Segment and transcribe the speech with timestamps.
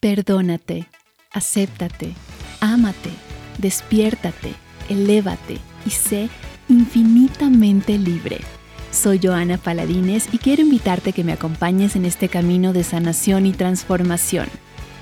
[0.00, 0.86] Perdónate,
[1.32, 2.14] acéptate,
[2.60, 3.10] ámate,
[3.58, 4.52] despiértate,
[4.88, 6.28] elévate y sé
[6.68, 8.38] infinitamente libre.
[8.92, 13.44] Soy Joana Paladines y quiero invitarte a que me acompañes en este camino de sanación
[13.44, 14.46] y transformación.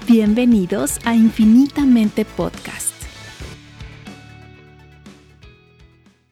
[0.08, 2.95] Bienvenidos a Infinitamente Podcast.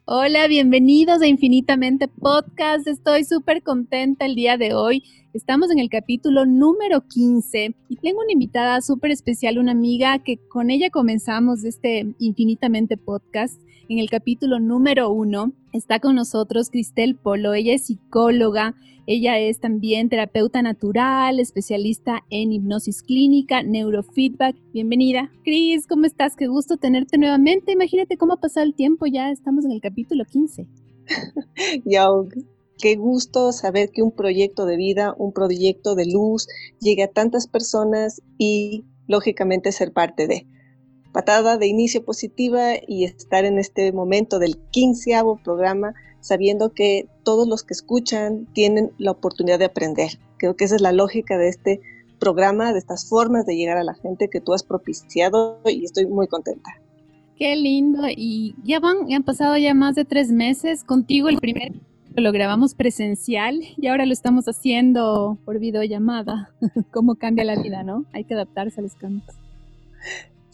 [0.06, 2.86] Hola, bienvenidos a Infinitamente Podcast.
[2.86, 5.02] Estoy súper contenta el día de hoy
[5.34, 10.38] Estamos en el capítulo número 15 y tengo una invitada súper especial, una amiga que
[10.38, 13.60] con ella comenzamos este Infinitamente Podcast.
[13.86, 18.74] En el capítulo número 1 está con nosotros Cristel Polo, ella es psicóloga,
[19.06, 24.56] ella es también terapeuta natural, especialista en hipnosis clínica, neurofeedback.
[24.72, 25.30] Bienvenida.
[25.44, 26.34] Cris, ¿cómo estás?
[26.34, 27.72] Qué gusto tenerte nuevamente.
[27.72, 30.66] Imagínate cómo ha pasado el tiempo, ya estamos en el capítulo 15.
[31.84, 32.08] Ya,
[32.78, 36.48] Qué gusto saber que un proyecto de vida, un proyecto de luz,
[36.80, 40.46] llegue a tantas personas y lógicamente ser parte de.
[41.14, 47.46] Patada de inicio positiva y estar en este momento del quinceavo programa sabiendo que todos
[47.46, 50.18] los que escuchan tienen la oportunidad de aprender.
[50.38, 51.80] Creo que esa es la lógica de este
[52.18, 56.06] programa, de estas formas de llegar a la gente que tú has propiciado y estoy
[56.06, 56.70] muy contenta.
[57.36, 58.02] Qué lindo.
[58.08, 61.72] Y ya van, han pasado ya más de tres meses contigo el primer
[62.16, 66.50] lo grabamos presencial y ahora lo estamos haciendo por videollamada.
[66.92, 68.04] ¿Cómo cambia la vida, no?
[68.12, 69.24] Hay que adaptarse a los cambios.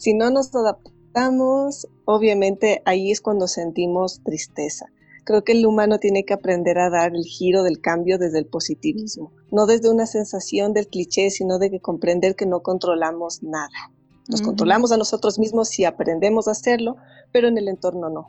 [0.01, 4.87] Si no nos adaptamos, obviamente ahí es cuando sentimos tristeza.
[5.25, 8.47] Creo que el humano tiene que aprender a dar el giro del cambio desde el
[8.47, 13.91] positivismo, no desde una sensación del cliché, sino de que comprender que no controlamos nada.
[14.27, 16.95] Nos controlamos a nosotros mismos si aprendemos a hacerlo,
[17.31, 18.25] pero en el entorno no.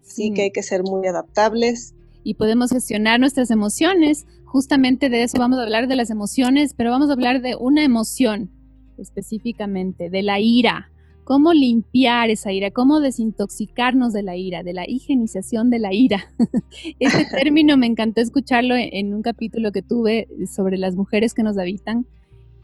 [0.00, 1.92] Así que hay que ser muy adaptables,
[2.26, 4.26] y podemos gestionar nuestras emociones.
[4.46, 7.84] Justamente de eso vamos a hablar de las emociones, pero vamos a hablar de una
[7.84, 8.50] emoción
[8.98, 10.90] específicamente, de la ira.
[11.24, 12.70] ¿Cómo limpiar esa ira?
[12.70, 14.62] ¿Cómo desintoxicarnos de la ira?
[14.62, 16.26] De la higienización de la ira.
[16.98, 21.56] Este término me encantó escucharlo en un capítulo que tuve sobre las mujeres que nos
[21.56, 22.06] habitan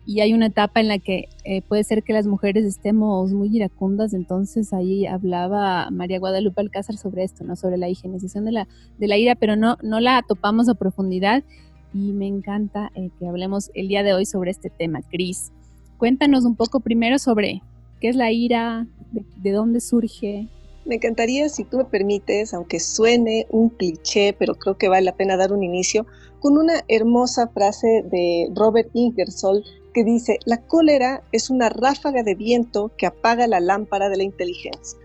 [0.07, 3.55] y hay una etapa en la que eh, puede ser que las mujeres estemos muy
[3.55, 7.55] iracundas, entonces ahí hablaba María Guadalupe Alcázar sobre esto, ¿no?
[7.55, 8.69] Sobre la higienización de la,
[8.99, 11.45] de la ira, pero no, no la topamos a profundidad
[11.93, 15.01] y me encanta eh, que hablemos el día de hoy sobre este tema.
[15.03, 15.53] Cris,
[16.01, 17.63] cuéntanos un poco primero sobre
[18.01, 20.49] qué es la ira, de dónde surge,
[20.85, 25.15] me encantaría, si tú me permites, aunque suene un cliché, pero creo que vale la
[25.15, 26.07] pena dar un inicio,
[26.41, 29.63] con una hermosa frase de Robert Ingersoll
[29.93, 34.23] que dice, la cólera es una ráfaga de viento que apaga la lámpara de la
[34.23, 34.99] inteligencia.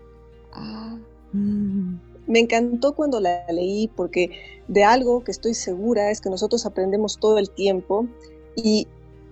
[0.52, 0.96] Ah.
[1.32, 1.96] Mm.
[2.26, 4.30] Me encantó cuando la leí porque
[4.66, 8.08] de algo que estoy segura es que nosotros aprendemos todo el tiempo
[8.56, 8.88] y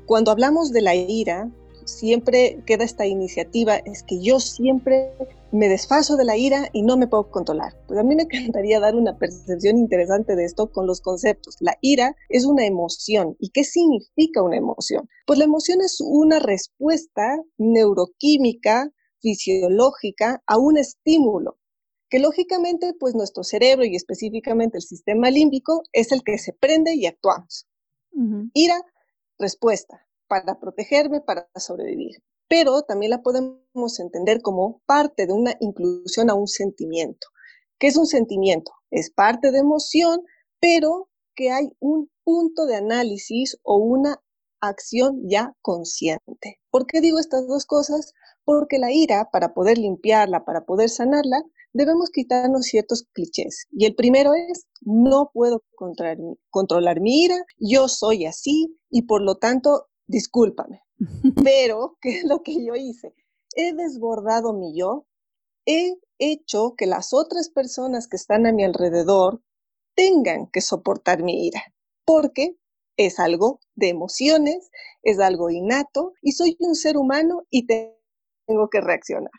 [0.06, 1.50] cuando hablamos de la ira,
[1.84, 5.12] siempre queda esta iniciativa, es que yo siempre
[5.52, 7.76] me desfaso de la ira y no me puedo controlar.
[7.86, 11.56] Pues a mí me encantaría dar una percepción interesante de esto con los conceptos.
[11.60, 13.36] La ira es una emoción.
[13.38, 15.08] ¿Y qué significa una emoción?
[15.26, 21.58] Pues la emoción es una respuesta neuroquímica, fisiológica a un estímulo
[22.10, 26.94] que lógicamente pues nuestro cerebro y específicamente el sistema límbico es el que se prende
[26.94, 27.66] y actuamos.
[28.52, 28.80] Ira,
[29.38, 32.22] respuesta para protegerme, para sobrevivir.
[32.48, 37.26] Pero también la podemos entender como parte de una inclusión a un sentimiento.
[37.78, 38.72] ¿Qué es un sentimiento?
[38.90, 40.20] Es parte de emoción,
[40.60, 44.20] pero que hay un punto de análisis o una
[44.60, 46.60] acción ya consciente.
[46.70, 48.14] ¿Por qué digo estas dos cosas?
[48.44, 51.42] Porque la ira, para poder limpiarla, para poder sanarla,
[51.74, 53.66] debemos quitarnos ciertos clichés.
[53.72, 56.16] Y el primero es, no puedo controlar,
[56.48, 60.82] controlar mi ira, yo soy así y por lo tanto discúlpame,
[61.44, 63.14] pero ¿qué es lo que yo hice?
[63.56, 65.06] He desbordado mi yo,
[65.66, 69.42] he hecho que las otras personas que están a mi alrededor
[69.94, 71.62] tengan que soportar mi ira,
[72.04, 72.56] porque
[72.96, 74.70] es algo de emociones,
[75.02, 79.32] es algo innato y soy un ser humano y tengo que reaccionar.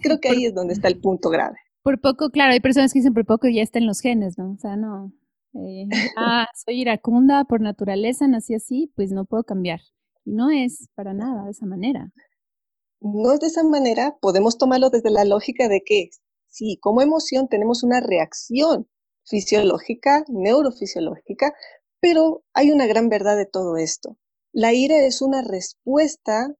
[0.00, 1.58] Creo que ahí es donde está el punto grave.
[1.82, 4.52] Por poco, claro, hay personas que dicen por poco ya está en los genes, ¿no?
[4.52, 5.12] O sea, no.
[5.54, 5.86] Eh,
[6.16, 9.80] ah, soy iracunda por naturaleza, nací así, pues no puedo cambiar
[10.24, 12.12] Y no es para nada de esa manera.
[13.00, 16.10] No es de esa manera, podemos tomarlo desde la lógica de que
[16.46, 18.88] sí, como emoción tenemos una reacción
[19.24, 21.52] fisiológica, neurofisiológica,
[22.00, 24.16] pero hay una gran verdad de todo esto.
[24.52, 26.54] La ira es una respuesta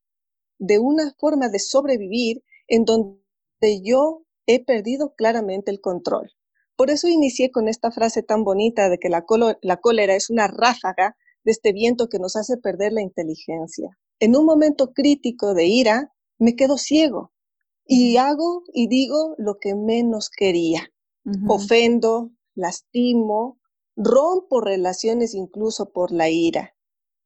[0.58, 6.30] de una forma de sobrevivir en donde yo he perdido claramente el control.
[6.76, 9.24] Por eso inicié con esta frase tan bonita de que la,
[9.60, 13.98] la cólera es una ráfaga de este viento que nos hace perder la inteligencia.
[14.20, 17.32] En un momento crítico de ira, me quedo ciego
[17.86, 20.88] y hago y digo lo que menos quería.
[21.46, 23.60] Ofendo, lastimo,
[23.96, 26.74] rompo relaciones incluso por la ira.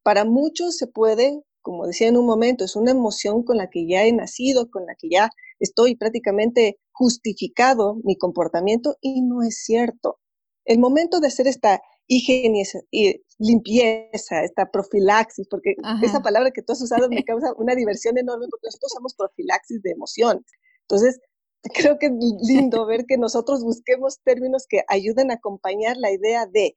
[0.02, 3.86] Para muchos se puede, como decía en un momento, es una emoción con la que
[3.86, 5.30] ya he nacido, con la que ya
[5.60, 10.18] estoy prácticamente justificado mi comportamiento y no es cierto.
[10.64, 16.72] El momento de hacer esta higiene y limpieza, esta profilaxis, porque esa palabra que tú
[16.72, 20.44] has usado me causa una diversión enorme porque nosotros usamos profilaxis de emociones.
[20.82, 21.20] Entonces,
[21.74, 22.12] creo que es
[22.48, 26.76] lindo ver que nosotros busquemos términos que ayuden a acompañar la idea de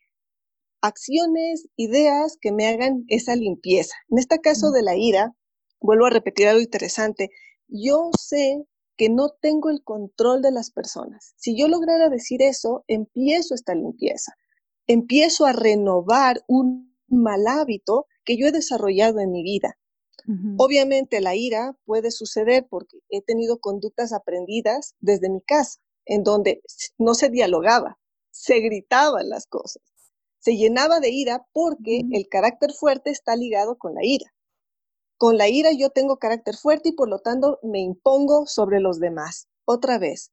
[0.81, 3.95] acciones, ideas que me hagan esa limpieza.
[4.10, 5.33] En este caso de la ira,
[5.80, 7.30] vuelvo a repetir algo interesante,
[7.68, 8.65] yo sé
[9.00, 11.34] que no tengo el control de las personas.
[11.38, 14.36] Si yo lograra decir eso, empiezo esta limpieza
[14.90, 19.78] empiezo a renovar un mal hábito que yo he desarrollado en mi vida.
[20.57, 26.62] Obviamente la ira puede suceder porque he tenido conductas aprendidas desde mi casa, en donde
[27.00, 27.98] no se dialogaba,
[28.30, 29.81] se gritaban las cosas,
[30.38, 34.31] se llenaba de ira porque el carácter fuerte está ligado con la ira.
[35.19, 39.01] Con la ira yo tengo carácter fuerte y por lo tanto me impongo sobre los
[39.01, 39.50] demás.
[39.66, 40.31] Otra vez,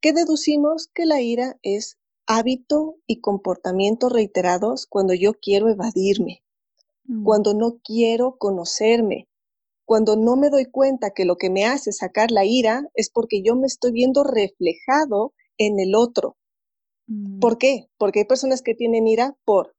[0.00, 0.88] ¿qué deducimos?
[0.94, 6.42] Que la ira es hábito y comportamiento reiterados cuando yo quiero evadirme,
[7.04, 7.22] mm.
[7.22, 9.28] cuando no quiero conocerme,
[9.84, 13.42] cuando no me doy cuenta que lo que me hace sacar la ira es porque
[13.42, 16.38] yo me estoy viendo reflejado en el otro.
[17.08, 17.40] Mm.
[17.40, 17.90] ¿Por qué?
[17.98, 19.74] Porque hay personas que tienen ira por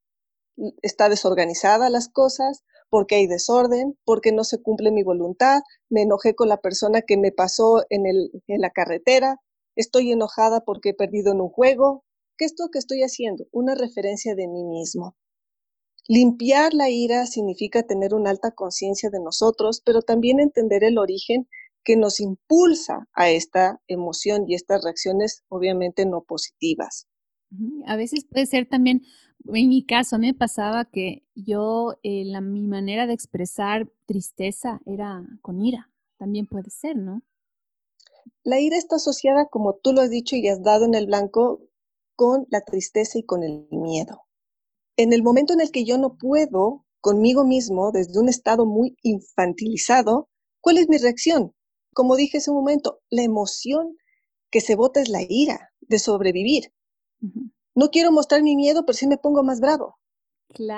[0.84, 6.36] está desorganizada las cosas, porque hay desorden, porque no se cumple mi voluntad, me enojé
[6.36, 8.04] con la persona que me pasó en,
[8.48, 9.38] la carretera,
[9.76, 12.04] estoy enojada porque he perdido en un juego,
[12.40, 13.48] ¿Qué es lo que estoy haciendo?
[13.52, 15.18] Una referencia de mí mismo.
[16.08, 21.50] Limpiar la ira significa tener una alta conciencia de nosotros, pero también entender el origen
[21.84, 27.08] que nos impulsa a esta emoción y estas reacciones obviamente no positivas.
[27.86, 29.02] A veces puede ser también,
[29.56, 35.24] en mi caso, me pasaba que yo, eh, la, mi manera de expresar tristeza era
[35.42, 35.90] con ira.
[36.18, 37.22] También puede ser, ¿no?
[38.44, 41.62] La ira está asociada, como tú lo has dicho y has dado en el blanco,
[42.16, 44.24] con la tristeza y con el miedo.
[44.98, 48.98] En el momento en el que yo no puedo conmigo mismo desde un estado muy
[49.04, 50.30] infantilizado,
[50.60, 51.54] ¿cuál es mi reacción?
[51.94, 53.96] Como dije hace un momento, la emoción
[54.52, 56.74] que se bota es la ira de sobrevivir.
[57.80, 59.96] No quiero mostrar mi miedo, pero sí me pongo más bravo.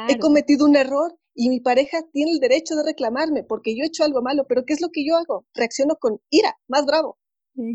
[0.07, 3.87] He cometido un error y mi pareja tiene el derecho de reclamarme porque yo he
[3.87, 5.47] hecho algo malo, pero ¿qué es lo que yo hago?
[5.55, 7.17] Reacciono con ira, más bravo.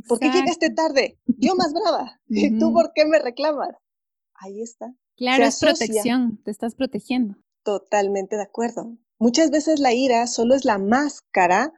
[0.06, 1.19] ¿Por qué llegaste tarde?
[1.26, 2.20] Yo más brava.
[2.28, 3.70] ¿Y tú por qué me reclamas?
[4.34, 4.94] Ahí está.
[5.17, 7.34] Claro, es protección, te estás protegiendo.
[7.64, 8.96] Totalmente de acuerdo.
[9.19, 11.72] Muchas veces la ira solo es la máscara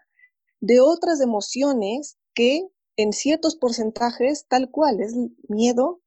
[0.61, 5.17] de otras emociones que en ciertos porcentajes, tal cual, es
[5.49, 6.03] miedo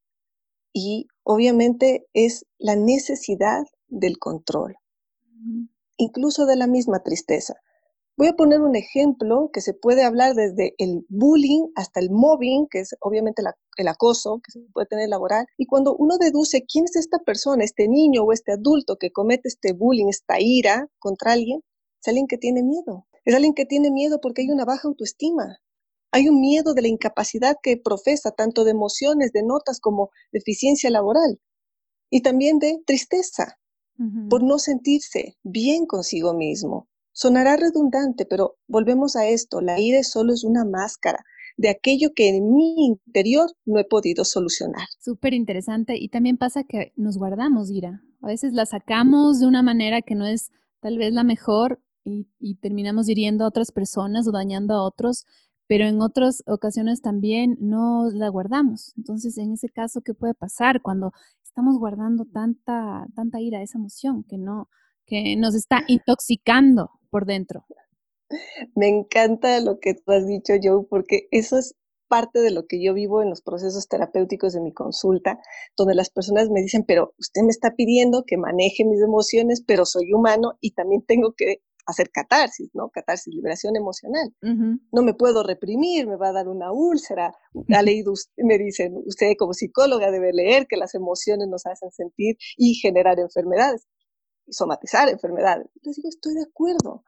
[0.74, 4.76] y obviamente es la necesidad del control,
[5.98, 7.56] incluso de la misma tristeza.
[8.18, 12.68] Voy a poner un ejemplo que se puede hablar desde el bullying hasta el mobbing,
[12.70, 13.42] que es obviamente
[13.78, 15.48] el acoso que se puede tener laboral.
[15.58, 19.48] Y cuando uno deduce quién es esta persona, este niño o este adulto que comete
[19.48, 21.62] este bullying, esta ira contra alguien,
[22.00, 23.08] es alguien que tiene miedo.
[23.26, 25.58] Es alguien que tiene miedo porque hay una baja autoestima.
[26.12, 30.90] Hay un miedo de la incapacidad que profesa, tanto de emociones, de notas como deficiencia
[30.90, 31.40] laboral.
[32.10, 33.58] Y también de tristeza,
[34.30, 36.88] por no sentirse bien consigo mismo.
[37.14, 41.24] Sonará redundante, pero volvemos a esto, la ira solo es una máscara
[41.58, 44.88] de aquello que en mi interior no he podido solucionar.
[45.00, 48.02] Súper interesante y también pasa que nos guardamos ira.
[48.22, 52.28] A veces la sacamos de una manera que no es tal vez la mejor y,
[52.40, 55.26] y terminamos hiriendo a otras personas o dañando a otros,
[55.72, 58.94] pero en otras ocasiones también no la guardamos.
[58.98, 61.14] Entonces, en ese caso, ¿qué puede pasar cuando
[61.46, 64.68] estamos guardando tanta, tanta ira, esa emoción que no,
[65.06, 67.66] que nos está intoxicando por dentro.
[68.76, 71.74] Me encanta lo que tú has dicho, Joe, porque eso es
[72.10, 75.40] parte de lo que yo vivo en los procesos terapéuticos de mi consulta,
[75.78, 79.86] donde las personas me dicen, pero usted me está pidiendo que maneje mis emociones, pero
[79.86, 82.90] soy humano y también tengo que hacer catarsis, ¿no?
[82.90, 84.34] Catarsis, liberación emocional.
[84.42, 87.34] No me puedo reprimir, me va a dar una úlcera.
[87.74, 92.38] Ha leído, me dicen, usted como psicóloga debe leer que las emociones nos hacen sentir
[92.58, 93.88] y generar enfermedades,
[94.46, 95.68] y somatizar enfermedades.
[95.82, 97.04] Les digo, estoy de acuerdo.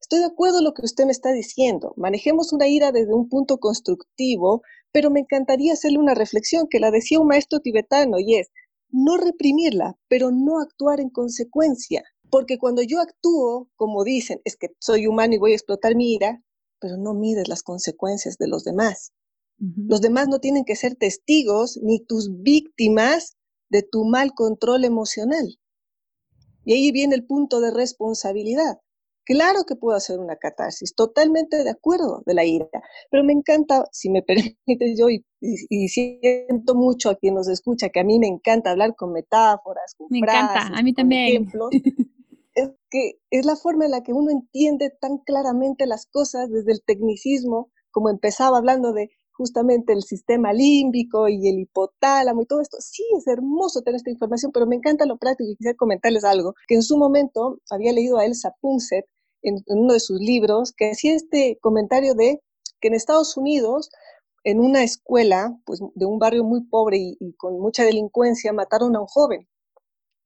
[0.00, 1.94] Estoy de acuerdo en lo que usted me está diciendo.
[1.96, 6.90] Manejemos una ira desde un punto constructivo, pero me encantaría hacerle una reflexión que la
[6.90, 8.50] decía un maestro tibetano y es,
[8.90, 12.02] no reprimirla, pero no actuar en consecuencia.
[12.32, 16.14] Porque cuando yo actúo, como dicen, es que soy humano y voy a explotar mi
[16.14, 16.42] ira,
[16.80, 19.12] pero no mides las consecuencias de los demás.
[19.58, 23.36] Los demás no tienen que ser testigos ni tus víctimas
[23.68, 25.58] de tu mal control emocional.
[26.64, 28.80] Y ahí viene el punto de responsabilidad.
[29.24, 32.66] Claro que puedo hacer una catarsis, totalmente de acuerdo de la ira,
[33.08, 34.22] pero me encanta, si me
[34.66, 38.96] permites yo, y, siento mucho a quien nos escucha, que a mí me encanta hablar
[38.96, 41.28] con metáforas, con me encanta, a mí también.
[41.28, 41.82] ejemplos, es
[42.92, 46.82] que es la forma en la que uno entiende tan claramente las cosas desde el
[46.84, 52.76] tecnicismo, como empezaba hablando de justamente el sistema límbico y el hipotálamo y todo esto.
[52.80, 56.54] Sí, es hermoso tener esta información, pero me encanta lo práctico y quisiera comentarles algo,
[56.68, 59.06] que en su momento había leído a Elsa Punset
[59.40, 62.42] en, uno de sus libros, que hacía este comentario de
[62.78, 63.88] que en Estados Unidos,
[64.44, 68.94] en una escuela pues, de un barrio muy pobre y, y con mucha delincuencia, mataron
[68.96, 69.48] a un joven.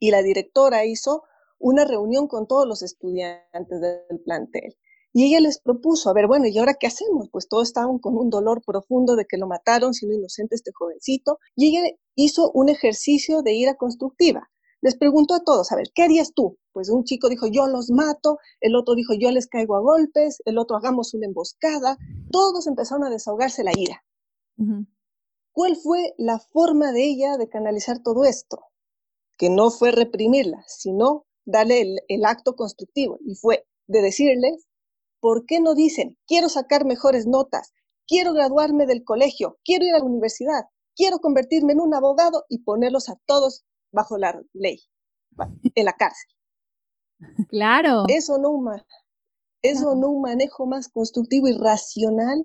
[0.00, 1.22] Y la directora hizo
[1.58, 4.76] una reunión con todos los estudiantes del plantel.
[5.12, 7.30] Y ella les propuso, a ver, bueno, ¿y ahora qué hacemos?
[7.32, 11.38] Pues todos estaban con un dolor profundo de que lo mataron, siendo inocente este jovencito.
[11.54, 14.50] Y ella hizo un ejercicio de ira constructiva.
[14.82, 16.58] Les preguntó a todos, a ver, ¿qué harías tú?
[16.72, 20.42] Pues un chico dijo, yo los mato, el otro dijo, yo les caigo a golpes,
[20.44, 21.96] el otro, hagamos una emboscada.
[22.30, 24.04] Todos empezaron a desahogarse la ira.
[25.52, 28.60] ¿Cuál fue la forma de ella de canalizar todo esto?
[29.38, 33.18] Que no fue reprimirla, sino darle el, el acto constructivo.
[33.24, 34.66] Y fue de decirles,
[35.20, 37.72] ¿por qué no dicen, quiero sacar mejores notas,
[38.06, 42.62] quiero graduarme del colegio, quiero ir a la universidad, quiero convertirme en un abogado y
[42.62, 44.80] ponerlos a todos bajo la ley,
[45.74, 46.28] en la cárcel?
[47.48, 48.04] Claro.
[48.08, 48.52] Eso no,
[49.62, 52.44] eso no un manejo más constructivo y racional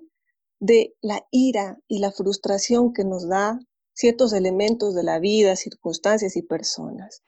[0.60, 3.58] de la ira y la frustración que nos da
[3.94, 7.22] ciertos elementos de la vida, circunstancias y personas.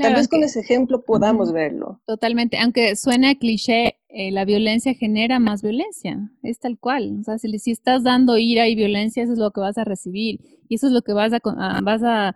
[0.00, 2.00] Tal vez con ese ejemplo podamos verlo.
[2.06, 7.18] Totalmente, aunque suena cliché, eh, la violencia genera más violencia, es tal cual.
[7.20, 10.40] O sea, si, estás dando ira y violencia, eso es lo que vas a recibir
[10.68, 11.40] y eso es lo que vas a,
[11.82, 12.34] vas a,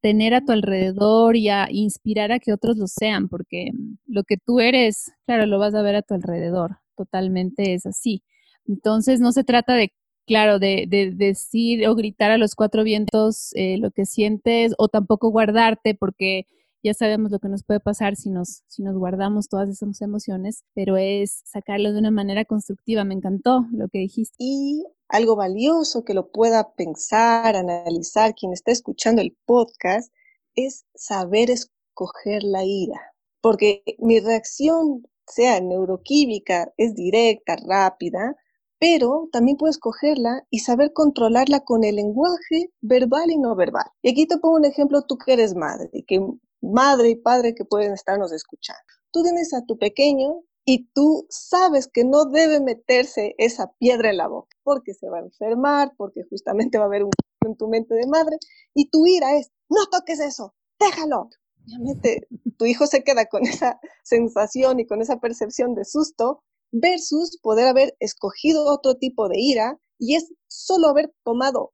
[0.00, 3.70] tener a tu alrededor y a inspirar a que otros lo sean, porque
[4.06, 8.22] lo que tú eres, claro, lo vas a ver a tu alrededor, totalmente es así.
[8.66, 9.92] Entonces, no se trata de
[10.26, 15.30] claro, de, decir o gritar a los cuatro vientos eh, lo que sientes o tampoco
[15.30, 16.46] guardarte porque
[16.82, 20.64] ya sabemos lo que nos puede pasar si nos, si nos guardamos todas esas emociones,
[20.74, 23.04] pero es sacarlo de una manera constructiva.
[23.04, 24.34] Me encantó lo que dijiste.
[24.38, 30.12] Y algo valioso que lo pueda pensar, analizar quien está escuchando el podcast
[30.56, 33.00] es saber escoger la ira,
[33.40, 38.36] porque mi reacción, sea neuroquímica, es directa, rápida,
[38.82, 43.86] pero también puedes cogerla y saber controlarla con el lenguaje verbal y no verbal.
[44.02, 46.18] Y aquí te pongo un ejemplo, tú que eres madre, que
[46.60, 48.82] madre y padre que pueden estarnos escuchando.
[49.12, 54.16] Tú tienes a tu pequeño y tú sabes que no debe meterse esa piedra en
[54.16, 57.10] la boca, porque se va a enfermar, porque justamente va a haber un
[57.46, 58.36] en tu mente de madre,
[58.74, 61.28] y tu ira es, no toques eso, déjalo.
[61.64, 62.26] Obviamente
[62.58, 67.68] tu hijo se queda con esa sensación y con esa percepción de susto, versus poder
[67.68, 71.72] haber escogido otro tipo de ira y es solo haber tomado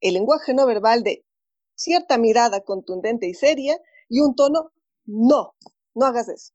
[0.00, 1.24] el lenguaje no verbal de
[1.76, 3.78] cierta mirada contundente y seria
[4.08, 4.70] y un tono,
[5.06, 5.54] no,
[5.94, 6.52] no hagas eso.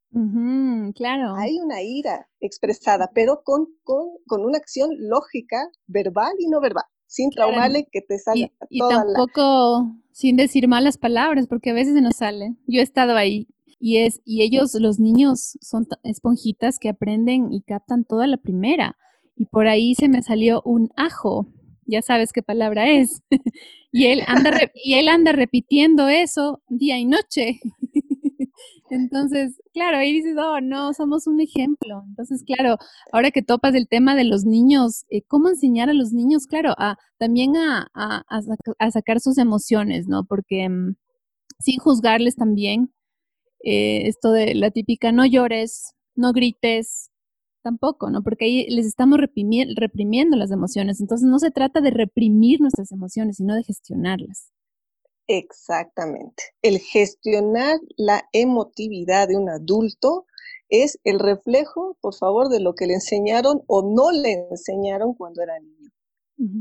[0.94, 1.36] claro.
[1.36, 7.30] Hay una ira expresada, pero con, con, una acción lógica, verbal y no verbal, sin
[7.30, 12.02] traumarle que te salga y, y tampoco sin decir malas palabras, porque a veces se
[12.02, 12.56] nos sale.
[12.68, 13.48] Yo he estado ahí
[13.80, 18.98] y es, y ellos, los niños, son esponjitas que aprenden y captan toda la primera.
[19.36, 21.48] Y por ahí se me salió un ajo,
[21.86, 23.22] ya sabes qué palabra es.
[23.92, 27.60] y, él anda y él anda repitiendo eso día y noche.
[28.92, 32.04] Entonces, claro, ahí dices, oh, no, somos un ejemplo.
[32.08, 32.78] Entonces, claro,
[33.12, 36.74] ahora que topas el tema de los niños, eh, ¿cómo enseñar a los niños, claro,
[36.78, 40.26] a, también a, a, sacar sus emociones, ¿no?
[40.26, 40.96] Porque mm,
[41.60, 42.92] sin juzgarles también,
[43.64, 47.10] eh, esto de la típica no llores, no grites,
[47.62, 48.24] tampoco, ¿no?
[48.24, 51.00] Porque ahí les estamos reprimiendo las emociones.
[51.02, 54.52] Entonces no se trata de reprimir nuestras emociones, sino de gestionarlas.
[55.28, 56.44] Exactamente.
[56.62, 60.26] El gestionar la emotividad de un adulto
[60.70, 65.44] es el reflejo, por favor, de lo que le enseñaron o no le enseñaron cuando
[65.44, 65.92] era niño.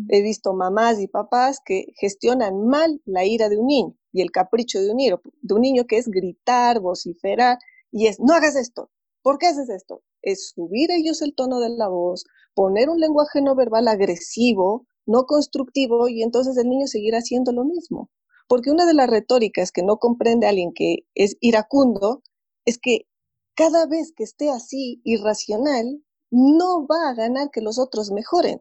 [0.08, 4.32] He visto mamás y papás que gestionan mal la ira de un niño y el
[4.32, 7.58] capricho de un niño, de un niño que es gritar, vociferar
[7.92, 8.90] y es, no hagas esto,
[9.22, 10.02] ¿por qué haces esto?
[10.20, 15.26] Es subir ellos el tono de la voz, poner un lenguaje no verbal agresivo, no
[15.26, 18.10] constructivo y entonces el niño seguirá haciendo lo mismo.
[18.48, 22.22] Porque una de las retóricas que no comprende alguien que es iracundo
[22.64, 23.06] es que
[23.54, 28.60] cada vez que esté así, irracional, no va a ganar que los otros mejoren.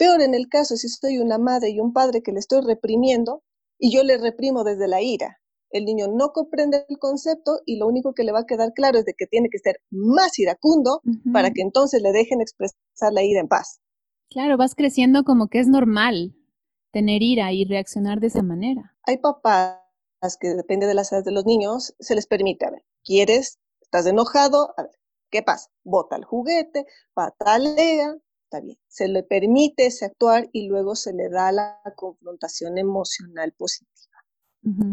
[0.00, 3.42] Peor en el caso si soy una madre y un padre que le estoy reprimiendo
[3.78, 5.42] y yo le reprimo desde la ira.
[5.68, 8.98] El niño no comprende el concepto y lo único que le va a quedar claro
[8.98, 11.02] es de que tiene que ser más iracundo
[11.34, 13.80] para que entonces le dejen expresar la ira en paz.
[14.30, 16.34] Claro, vas creciendo como que es normal
[16.92, 18.96] tener ira y reaccionar de esa manera.
[19.02, 19.82] Hay papás
[20.40, 23.58] que depende de las edades de los niños, se les permite, a ver, ¿quieres?
[23.82, 24.72] ¿Estás enojado?
[24.78, 24.92] A ver,
[25.30, 25.68] ¿qué pasa?
[25.84, 28.16] Bota el juguete, patalea,
[28.50, 28.78] está bien.
[28.88, 33.96] Se le permite ese actuar y luego se le da la confrontación emocional positiva.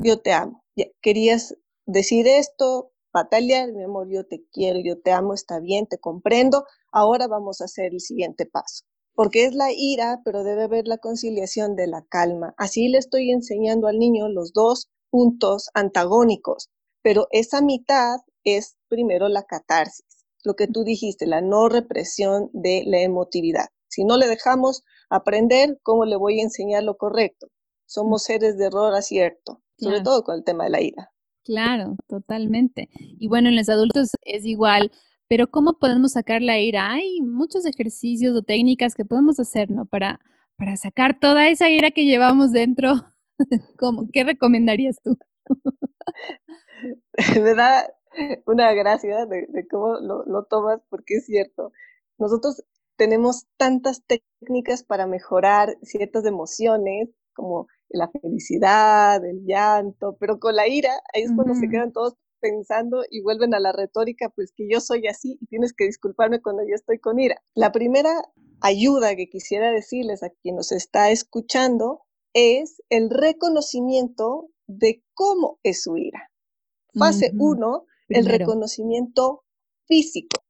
[0.03, 0.63] Yo te amo.
[1.01, 5.97] querías decir esto, patalear, mi amor, yo te quiero, yo te amo, está bien, te
[5.97, 6.65] comprendo.
[6.91, 10.99] Ahora vamos a hacer el siguiente paso porque es la ira, pero debe haber la
[10.99, 12.53] conciliación de la calma.
[12.55, 16.69] Así le estoy enseñando al niño los dos puntos antagónicos,
[17.01, 20.05] pero esa mitad es primero la catarsis,
[20.43, 23.67] lo que tú dijiste, la no represión de la emotividad.
[23.87, 27.47] Si no le dejamos aprender, ¿cómo le voy a enseñar lo correcto?
[27.85, 31.11] Somos seres de error acierto, sobre todo con el tema de la ira.
[31.43, 32.89] Claro, totalmente.
[32.99, 34.91] Y bueno, en los adultos es igual.
[35.29, 36.91] Pero ¿cómo podemos sacar la ira?
[36.91, 39.85] Hay muchos ejercicios o técnicas que podemos hacer, ¿no?
[39.85, 40.19] Para,
[40.57, 42.93] para sacar toda esa ira que llevamos dentro.
[43.79, 44.09] ¿Cómo?
[44.11, 45.17] ¿Qué recomendarías tú?
[47.41, 47.87] Me da
[48.45, 51.71] una gracia de, cómo lo, lo, tomas, porque es cierto.
[52.17, 52.63] Nosotros
[52.95, 60.67] tenemos tantas técnicas para mejorar ciertas emociones, como la felicidad, el llanto, pero con la
[60.67, 64.67] ira, ahí es cuando se quedan todos pensando y vuelven a la retórica, pues que
[64.69, 67.41] yo soy así y tienes que disculparme cuando yo estoy con ira.
[67.53, 68.11] La primera
[68.61, 72.01] ayuda que quisiera decirles a quien nos está escuchando
[72.33, 76.31] es el reconocimiento de cómo es su ira.
[76.93, 79.43] Fase 1, el reconocimiento
[79.85, 80.41] físico.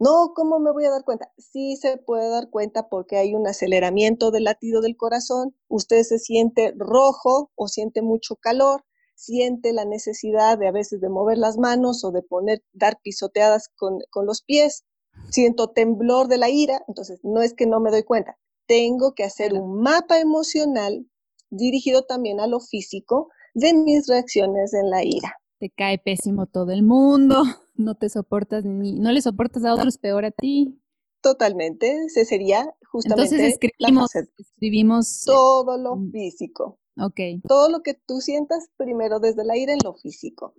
[0.00, 1.32] No, ¿cómo me voy a dar cuenta?
[1.38, 6.20] Sí se puede dar cuenta porque hay un aceleramiento del latido del corazón, usted se
[6.20, 8.84] siente rojo o siente mucho calor,
[9.16, 13.70] siente la necesidad de a veces de mover las manos o de poner, dar pisoteadas
[13.76, 14.84] con, los pies,
[15.30, 19.24] siento temblor de la ira, entonces no es que no me doy cuenta, tengo que
[19.24, 21.10] hacer un mapa emocional
[21.50, 25.34] dirigido también a lo físico de mis reacciones en la ira.
[25.58, 27.42] Te cae pésimo todo el mundo,
[27.76, 30.80] no te soportas ni, no le soportas a otros, peor a ti.
[31.20, 33.34] Totalmente, ese sería justamente.
[33.34, 36.12] Entonces escribimos, escribimos todo lo mm.
[36.12, 36.78] físico.
[37.00, 37.40] Okay.
[37.46, 40.54] Todo lo que tú sientas primero desde el aire en lo físico.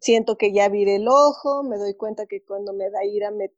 [0.00, 3.50] Siento que ya viré el ojo, me doy cuenta que cuando me da ira me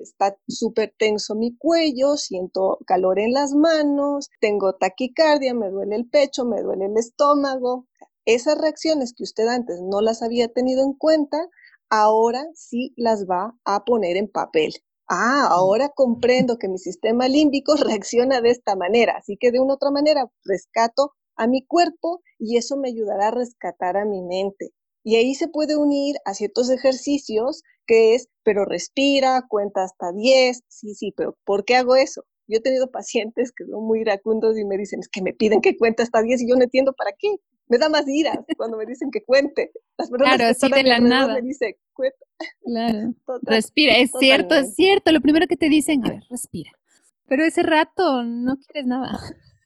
[0.00, 6.08] está súper tenso mi cuello, siento calor en las manos, tengo taquicardia, me duele el
[6.08, 7.88] pecho, me duele el estómago.
[8.24, 11.48] Esas reacciones que usted antes no las había tenido en cuenta,
[11.90, 14.74] ahora sí las va a poner en papel.
[15.08, 19.74] Ah, ahora comprendo que mi sistema límbico reacciona de esta manera, así que de una
[19.74, 24.70] otra manera rescato a mi cuerpo y eso me ayudará a rescatar a mi mente.
[25.04, 30.62] Y ahí se puede unir a ciertos ejercicios que es, pero respira, cuenta hasta 10,
[30.68, 32.22] sí, sí, pero ¿por qué hago eso?
[32.46, 35.60] Yo he tenido pacientes que son muy iracundos y me dicen, es que me piden
[35.60, 37.36] que cuente hasta 10 y yo no entiendo para qué.
[37.72, 39.72] Me da más ira cuando me dicen que cuente.
[39.96, 41.32] Las claro, así de la nada.
[41.32, 42.18] Me dice, cuenta.
[42.62, 43.14] Claro.
[43.44, 45.10] respira, es cierto, es cierto.
[45.10, 46.70] Lo primero que te dicen, a ver, respira.
[47.28, 49.18] Pero ese rato no quieres nada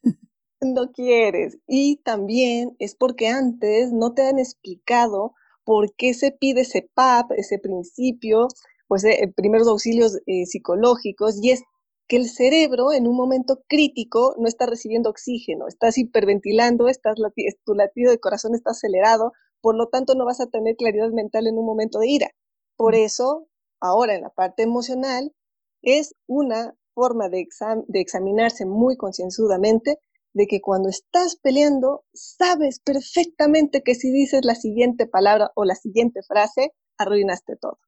[0.60, 1.58] no quieres.
[1.66, 7.32] Y también es porque antes no te han explicado por qué se pide ese PAP,
[7.32, 8.46] ese principio,
[8.86, 11.64] pues eh, primeros auxilios eh, psicológicos, y es
[12.08, 17.16] que el cerebro en un momento crítico no está recibiendo oxígeno, estás hiperventilando, estás
[17.64, 21.46] tu latido de corazón está acelerado, por lo tanto no vas a tener claridad mental
[21.46, 22.30] en un momento de ira.
[22.76, 22.98] Por mm.
[22.98, 23.48] eso,
[23.80, 25.34] ahora en la parte emocional,
[25.82, 27.46] es una forma de,
[27.88, 29.98] de examinarse muy concienzudamente
[30.32, 35.74] de que cuando estás peleando, sabes perfectamente que si dices la siguiente palabra o la
[35.74, 37.78] siguiente frase, arruinaste todo.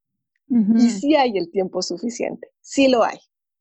[0.51, 3.19] Y sí hay el tiempo suficiente, sí lo hay,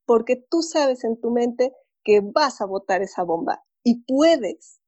[0.08, 4.80] porque tú sabes en tu mente que vas a botar esa bomba y puedes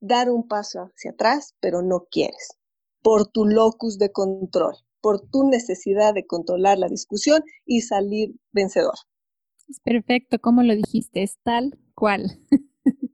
[0.00, 2.56] dar un paso hacia atrás, pero no quieres,
[3.02, 8.94] por tu locus de control, por tu necesidad de controlar la discusión y salir vencedor.
[9.68, 12.38] Es perfecto, como lo dijiste, es tal cual.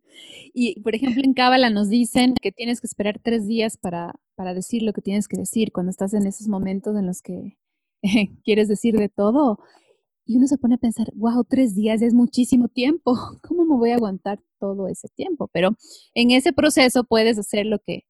[0.52, 4.52] y, por ejemplo, en Cábala nos dicen que tienes que esperar tres días para, para
[4.52, 7.56] decir lo que tienes que decir cuando estás en esos momentos en los que
[8.44, 9.60] quieres decir de todo.
[10.30, 13.16] Y uno se pone a pensar, wow, tres días es muchísimo tiempo.
[13.48, 15.48] ¿Cómo me voy a aguantar todo ese tiempo?
[15.52, 15.70] Pero
[16.14, 18.04] en ese proceso puedes hacer lo que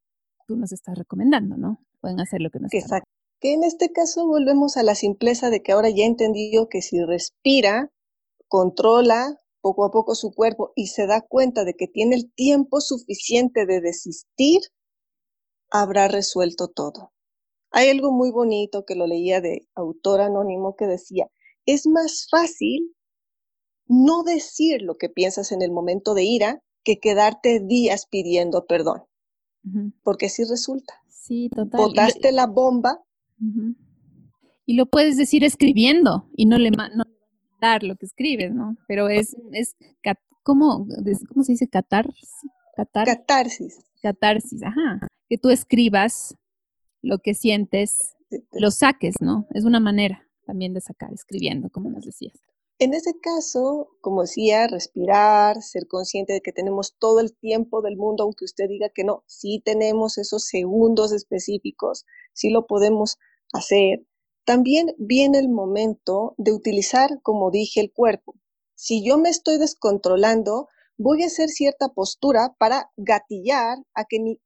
[0.46, 1.83] tú nos estás recomendando, ¿no?
[2.02, 3.09] Pueden hacer lo que nos Exacto.
[3.40, 7.02] Que en este caso volvemos a la simpleza de que ahora ya entendido que si
[7.02, 7.90] respira,
[8.48, 12.83] controla poco a poco su cuerpo y se da cuenta de que tiene el tiempo
[12.83, 14.61] suficiente de desistir,
[15.70, 17.14] habrá resuelto todo.
[17.70, 21.30] Hay algo muy bonito que lo leía de autor anónimo que decía,
[21.72, 22.94] es más fácil
[23.87, 29.02] no decir lo que piensas en el momento de ira que quedarte días pidiendo perdón.
[30.02, 30.94] Porque así resulta.
[31.09, 31.80] Sí, total.
[31.80, 33.02] Botaste la bomba.
[34.64, 37.04] Y lo puedes decir escribiendo y no le, no
[37.61, 38.76] dar lo que escribes, ¿no?
[38.88, 39.76] Pero es, es
[40.42, 40.87] ¿cómo,
[41.28, 41.68] ¿cómo se dice?
[41.68, 42.30] Catarsis.
[42.76, 43.85] Catarsis.
[44.02, 45.06] Catarsis, ajá.
[45.28, 46.35] Que tú escribas
[47.02, 48.14] lo que sientes,
[48.52, 49.46] lo saques, ¿no?
[49.50, 52.34] Es una manera también de sacar, escribiendo, como nos decías.
[52.80, 57.96] En ese caso, como decía, respirar, ser consciente de que tenemos todo el tiempo del
[57.96, 63.18] mundo, aunque usted diga que no, sí tenemos esos segundos específicos, sí lo podemos
[63.52, 64.04] hacer.
[64.44, 68.34] También viene el momento de utilizar, como dije, el cuerpo.
[68.74, 70.66] Si yo me estoy descontrolando,
[70.98, 74.40] voy a hacer cierta postura para gatillar a que mi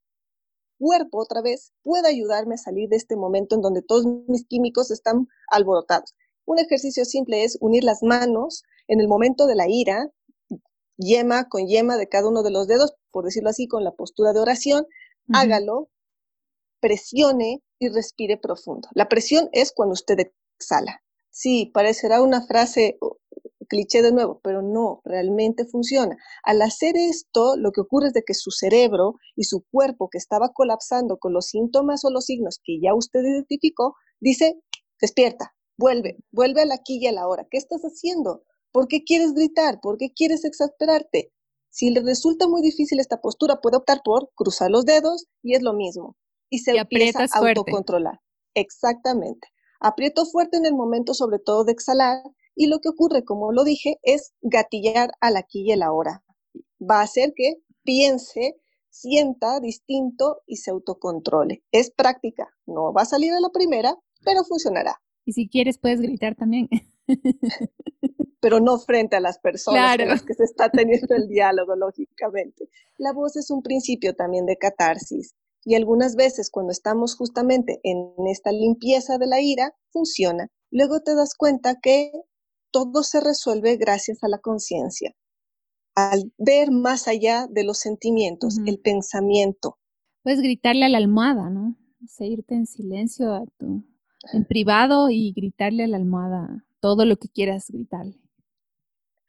[0.85, 4.91] cuerpo otra vez pueda ayudarme a salir de este momento en donde todos mis químicos
[4.91, 6.15] están alborotados.
[6.45, 10.11] Un ejercicio simple es unir las manos en el momento de la ira,
[10.99, 14.35] yema con yema de cada uno de los dedos, por decirlo así, con la postura
[14.35, 14.87] de oración.
[15.33, 15.89] Hágalo,
[16.81, 18.87] presione y respire profundo.
[18.93, 20.19] La presión es cuando usted
[20.59, 21.03] exhala.
[21.31, 22.99] Sí, parecerá una frase
[23.67, 26.17] cliché de nuevo, pero no, realmente funciona.
[26.43, 30.19] Al hacer esto, lo que ocurre es de que su cerebro y su cuerpo que
[30.19, 34.61] estaba colapsando con los síntomas o los signos que ya usted identificó, dice,
[35.01, 37.47] despierta, vuelve, vuelve a la aquí y a la hora.
[37.51, 38.45] ¿Qué estás haciendo?
[38.73, 39.81] ¿Por qué quieres gritar?
[39.81, 41.33] ¿Por qué quieres exasperarte?
[41.71, 45.63] Si le resulta muy difícil esta postura, puede optar por cruzar los dedos y es
[45.63, 46.17] lo mismo.
[46.51, 48.21] Y se empieza a autocontrolar.
[48.55, 49.49] Exactamente.
[49.81, 52.23] Aprieto fuerte en el momento, sobre todo de exhalar,
[52.55, 56.23] y lo que ocurre, como lo dije, es gatillar al aquí y el ahora.
[56.81, 58.57] Va a hacer que piense,
[58.91, 61.65] sienta distinto y se autocontrole.
[61.73, 65.01] Es práctica, no va a salir a la primera, pero funcionará.
[65.25, 66.69] Y si quieres, puedes gritar también.
[68.45, 72.69] pero no frente a las personas con las que se está teniendo el diálogo, lógicamente.
[72.99, 75.35] La voz es un principio también de catarsis.
[75.65, 80.51] Y algunas veces cuando estamos justamente en esta limpieza de la ira, funciona.
[80.71, 82.13] Luego te das cuenta que
[82.75, 85.15] todo se resuelve gracias a la conciencia,
[85.95, 89.79] al ver más allá de los sentimientos, el pensamiento.
[90.25, 91.77] Puedes gritarle a la almohada, ¿no?
[92.03, 93.85] O irte en silencio a tu,
[94.33, 98.19] en privado y gritarle a la almohada todo lo que quieras gritarle.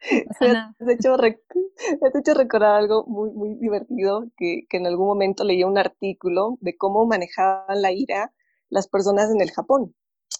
[0.94, 5.78] hecho, he hecho recordar algo muy, muy divertido, que, que, en algún momento leí un
[5.78, 8.32] artículo de cómo manejaban la ira
[8.70, 9.94] las personas en el Japón.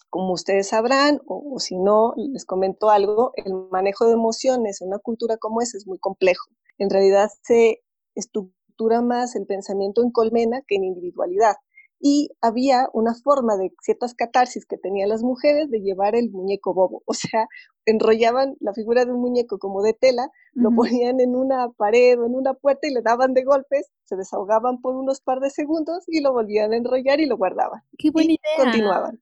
[0.09, 4.99] Como ustedes sabrán, o, si no, les comento algo, el manejo de emociones en una
[4.99, 6.49] cultura como esa es muy complejo.
[6.77, 7.83] En realidad se
[8.15, 11.55] estructura más el pensamiento en colmena que en individualidad.
[11.99, 16.73] Y había una forma de ciertas catarsis que tenían las mujeres de llevar el muñeco
[16.73, 17.01] bobo.
[17.07, 17.47] O sea,
[17.85, 22.25] enrollaban la figura de un muñeco como de tela, lo ponían en una pared o
[22.25, 26.03] en una puerta y le daban de golpes, se desahogaban por unos par de segundos
[26.07, 27.81] y lo volvían a enrollar y lo guardaban.
[27.97, 28.63] ¡Qué buena idea!
[28.63, 29.21] Continuaban.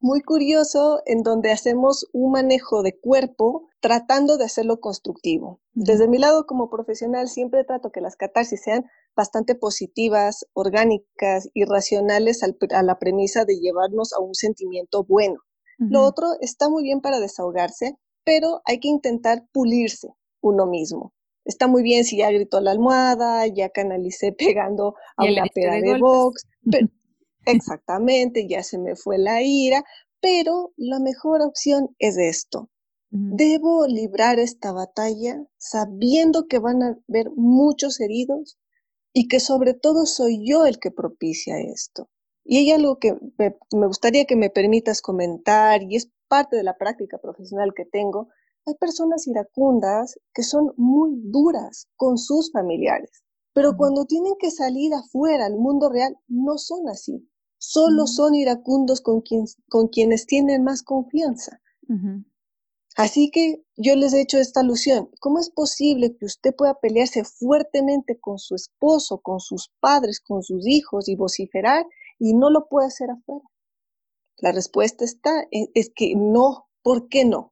[0.00, 5.60] Muy curioso en donde hacemos un manejo de cuerpo tratando de hacerlo constructivo.
[5.72, 11.64] Desde mi lado como profesional siempre trato que las catarsis sean bastante positivas, orgánicas y
[11.64, 15.40] racionales a la premisa de llevarnos a un sentimiento bueno.
[15.78, 20.08] Lo otro está muy bien para desahogarse, pero hay que intentar pulirse
[20.42, 21.14] uno mismo.
[21.46, 25.94] Está muy bien si ya gritó la almohada, ya canalicé pegando a una pera de,
[25.94, 26.88] de box, pero,
[27.46, 29.84] Exactamente, ya se me fue la ira,
[30.20, 32.70] pero la mejor opción es esto.
[33.10, 38.58] Debo librar esta batalla sabiendo que van a haber muchos heridos
[39.12, 42.08] y que sobre todo soy yo el que propicia esto.
[42.44, 46.62] Y hay algo que me, me gustaría que me permitas comentar y es parte de
[46.62, 48.28] la práctica profesional que tengo.
[48.66, 54.94] Hay personas iracundas que son muy duras con sus familiares, pero cuando tienen que salir
[54.94, 57.30] afuera al mundo real no son así
[57.62, 59.22] Solo son iracundos con,
[59.68, 61.60] con quienes tienen más confianza.
[62.96, 65.10] Así que yo les he hecho esta alusión.
[65.20, 70.42] ¿Cómo es posible que usted pueda pelearse fuertemente con su esposo, con sus padres, con
[70.42, 71.84] sus hijos y vociferar
[72.18, 73.44] y no lo puede hacer afuera?
[74.38, 76.66] La respuesta está, es que no.
[76.82, 77.49] ¿Por qué no?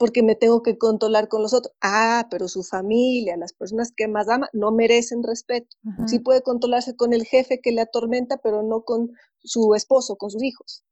[0.00, 1.74] Porque me tengo que controlar con los otros.
[1.82, 5.76] Ah, pero su familia, las personas que más ama, no merecen respeto.
[6.06, 10.30] Sí puede controlarse con el jefe que le atormenta, pero no con su esposo, con
[10.30, 10.84] sus hijos.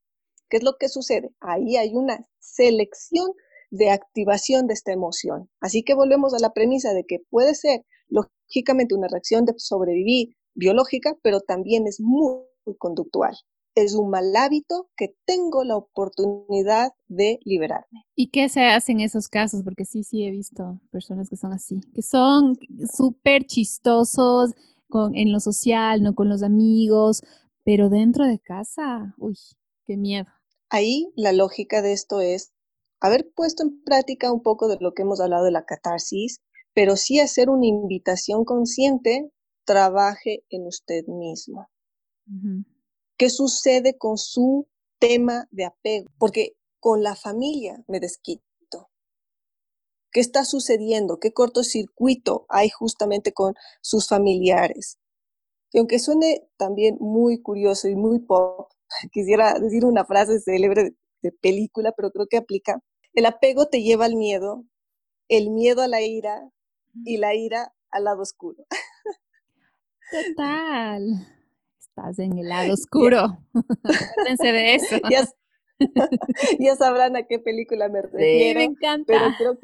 [0.50, 1.30] ¿Qué es lo que sucede?
[1.40, 3.32] Ahí hay una selección
[3.70, 5.48] de activación de esta emoción.
[5.60, 10.36] Así que volvemos a la premisa de que puede ser lógicamente una reacción de sobrevivir
[10.54, 12.42] biológica, pero también es muy,
[12.76, 13.34] conductual.
[13.80, 18.06] Es un mal hábito que tengo la oportunidad de liberarme.
[18.16, 19.62] ¿Y qué se hace en esos casos?
[19.62, 22.58] Porque sí, sí he visto personas que son así, que son
[22.92, 24.52] súper chistosos
[24.88, 27.22] con, en lo social, no con los amigos,
[27.62, 29.38] pero dentro de casa, uy,
[29.84, 30.26] qué miedo.
[30.70, 32.52] Ahí la lógica de esto es
[32.98, 36.40] haber puesto en práctica un poco de lo que hemos hablado de la catarsis,
[36.74, 39.30] pero sí hacer una invitación consciente,
[39.64, 41.68] trabaje en usted mismo.
[43.18, 44.68] ¿Qué sucede con su
[45.00, 46.08] tema de apego?
[46.18, 48.44] Porque con la familia me desquito.
[50.12, 51.18] ¿Qué está sucediendo?
[51.18, 54.98] ¿Qué cortocircuito hay justamente con sus familiares?
[55.72, 58.70] Y aunque suene también muy curioso y muy pop,
[59.12, 62.80] quisiera decir una frase célebre de película, pero creo que aplica.
[63.12, 64.64] El apego te lleva al miedo,
[65.26, 66.48] el miedo a la ira
[67.04, 68.64] y la ira al lado oscuro.
[70.36, 71.37] Total.
[71.98, 73.38] Estás en el lado oscuro.
[73.54, 74.96] Acuérdense de eso.
[76.58, 78.58] Ya, sabrán a qué película me refiero.
[78.58, 79.06] me encanta.
[79.06, 79.58] Pero creo,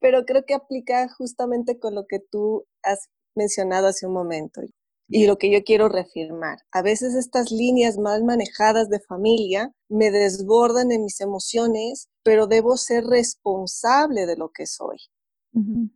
[0.00, 4.60] pero creo que aplica justamente con lo que tú has mencionado hace un momento
[5.08, 6.58] y lo que yo quiero reafirmar.
[6.72, 12.76] A veces estas líneas mal manejadas de familia me desbordan en mis emociones, pero debo
[12.76, 14.98] ser responsable de lo que soy.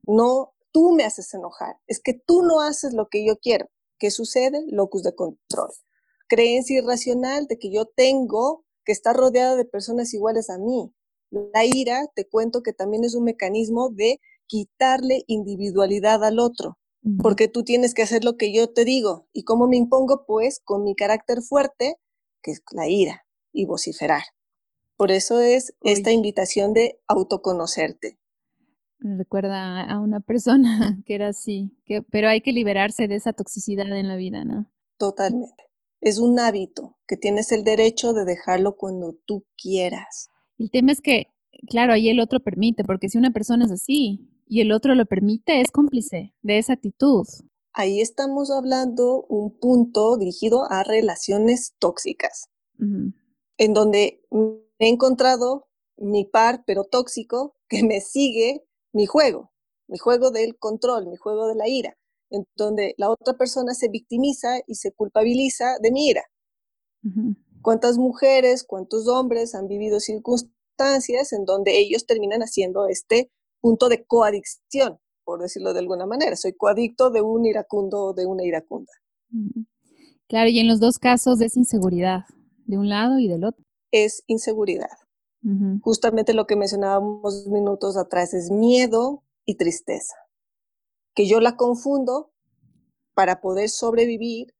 [0.07, 3.67] No, tú me haces enojar, es que tú no haces lo que yo quiero.
[3.99, 4.65] ¿Qué sucede?
[4.69, 5.71] Locus de control.
[6.29, 10.93] Creencia irracional de que yo tengo que estar rodeada de personas iguales a mí.
[11.31, 16.79] La ira, te cuento que también es un mecanismo de quitarle individualidad al otro
[17.23, 19.29] porque tú tienes que hacer lo que yo te digo.
[19.33, 20.25] ¿Y cómo me impongo?
[20.27, 21.97] Pues con mi carácter fuerte,
[22.43, 24.23] que es la ira y vociferar.
[24.97, 28.19] Por eso es esta invitación de autoconocerte.
[28.99, 33.33] Me recuerda a una persona que era así, que, pero hay que liberarse de esa
[33.33, 34.71] toxicidad en la vida, ¿no?
[34.99, 35.65] Totalmente.
[36.01, 40.31] Es un hábito que tienes el derecho de dejarlo cuando tú quieras.
[40.59, 41.33] El tema es que,
[41.69, 45.07] claro, ahí el otro permite, porque si una persona es así, y el otro lo
[45.07, 47.27] permite, es cómplice de esa actitud.
[47.73, 54.23] Ahí estamos hablando un punto dirigido a relaciones tóxicas, en donde
[54.79, 58.65] he encontrado mi par, pero tóxico, que me sigue
[58.97, 59.53] mi juego,
[59.89, 61.99] mi juego del control, mi juego de la ira,
[62.31, 66.25] en donde la otra persona se victimiza y se culpabiliza de mi ira.
[67.61, 73.31] ¿Cuántas mujeres, cuántos hombres han vivido circunstancias en donde ellos terminan haciendo este
[73.61, 76.35] punto de coadicción, por decirlo de alguna manera.
[76.35, 78.93] Soy coadicto de un iracundo o de una iracunda.
[80.27, 82.25] Claro, y en los dos casos es inseguridad,
[82.65, 83.63] de un lado y del otro.
[83.93, 84.89] Es inseguridad.
[85.83, 90.17] Justamente lo que mencionábamos minutos atrás es miedo y tristeza.
[91.15, 92.33] Que yo la confundo
[93.15, 94.55] para poder sobrevivir,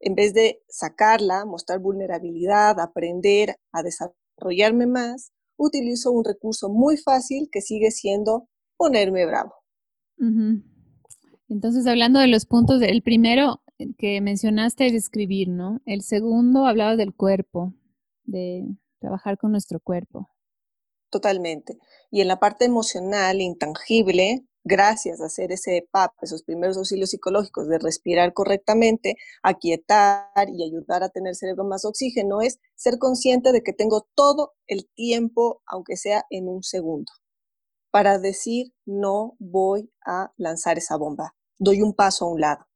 [0.00, 7.50] en vez de sacarla, mostrar vulnerabilidad, aprender a desarrollarme más, utilizo un recurso muy fácil
[7.52, 8.48] que sigue siendo
[8.78, 9.52] ponerme bravo.
[11.48, 13.60] Entonces, hablando de los puntos, el primero
[13.98, 15.80] que mencionaste es escribir, ¿no?
[15.84, 17.74] El segundo hablaba del cuerpo,
[18.24, 18.66] de
[19.00, 20.30] trabajar con nuestro cuerpo.
[21.10, 21.78] Totalmente.
[22.10, 27.68] Y en la parte emocional, intangible, gracias a hacer ese PAP, esos primeros auxilios psicológicos
[27.68, 33.62] de respirar correctamente, aquietar y ayudar a tener cerebro más oxígeno, es ser consciente de
[33.62, 37.12] que tengo todo el tiempo, aunque sea en un segundo,
[37.90, 41.34] para decir no voy a lanzar esa bomba.
[41.58, 42.66] Doy un paso a un lado.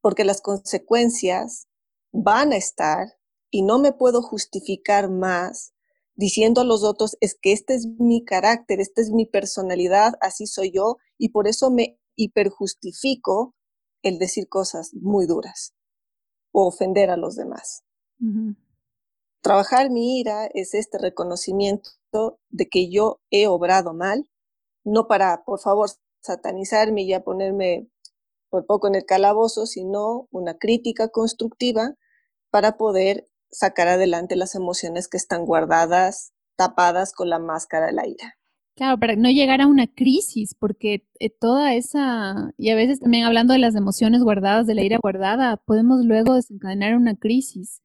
[0.00, 1.66] Porque las consecuencias
[2.12, 3.19] van a estar
[3.50, 5.74] y no me puedo justificar más
[6.14, 10.46] diciendo a los otros, es que este es mi carácter, esta es mi personalidad, así
[10.46, 13.54] soy yo, y por eso me hiperjustifico
[14.02, 15.74] el decir cosas muy duras
[16.52, 17.84] o ofender a los demás.
[19.40, 24.28] Trabajar mi ira es este reconocimiento de que yo he obrado mal,
[24.84, 25.88] no para, por favor,
[26.22, 27.88] satanizarme y ya ponerme
[28.50, 31.94] por poco en el calabozo, sino una crítica constructiva
[32.50, 38.06] para poder sacar adelante las emociones que están guardadas, tapadas con la máscara de la
[38.06, 38.34] ira.
[38.76, 43.24] Claro, para no llegar a una crisis, porque eh, toda esa, y a veces también
[43.24, 47.82] hablando de las emociones guardadas, de la ira guardada, podemos luego desencadenar una crisis,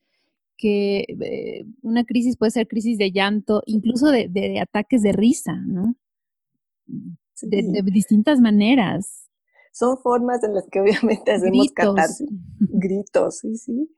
[0.58, 5.96] que eh, una crisis puede ser crisis de llanto, incluso de, ataques de risa, ¿no?
[7.42, 9.30] De, distintas maneras.
[9.74, 12.30] Son formas en las que obviamente hacemos catarsis.
[12.60, 13.90] Gritos, sí, sí.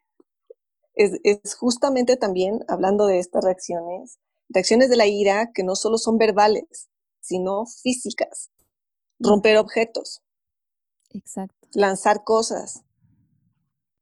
[0.97, 5.97] Es, es justamente también, hablando de estas reacciones, Reacciones de la ira que no solo
[5.97, 8.49] son verbales, sino físicas.
[9.19, 10.21] Romper objetos.
[11.09, 11.67] Exacto.
[11.73, 12.83] Lanzar cosas.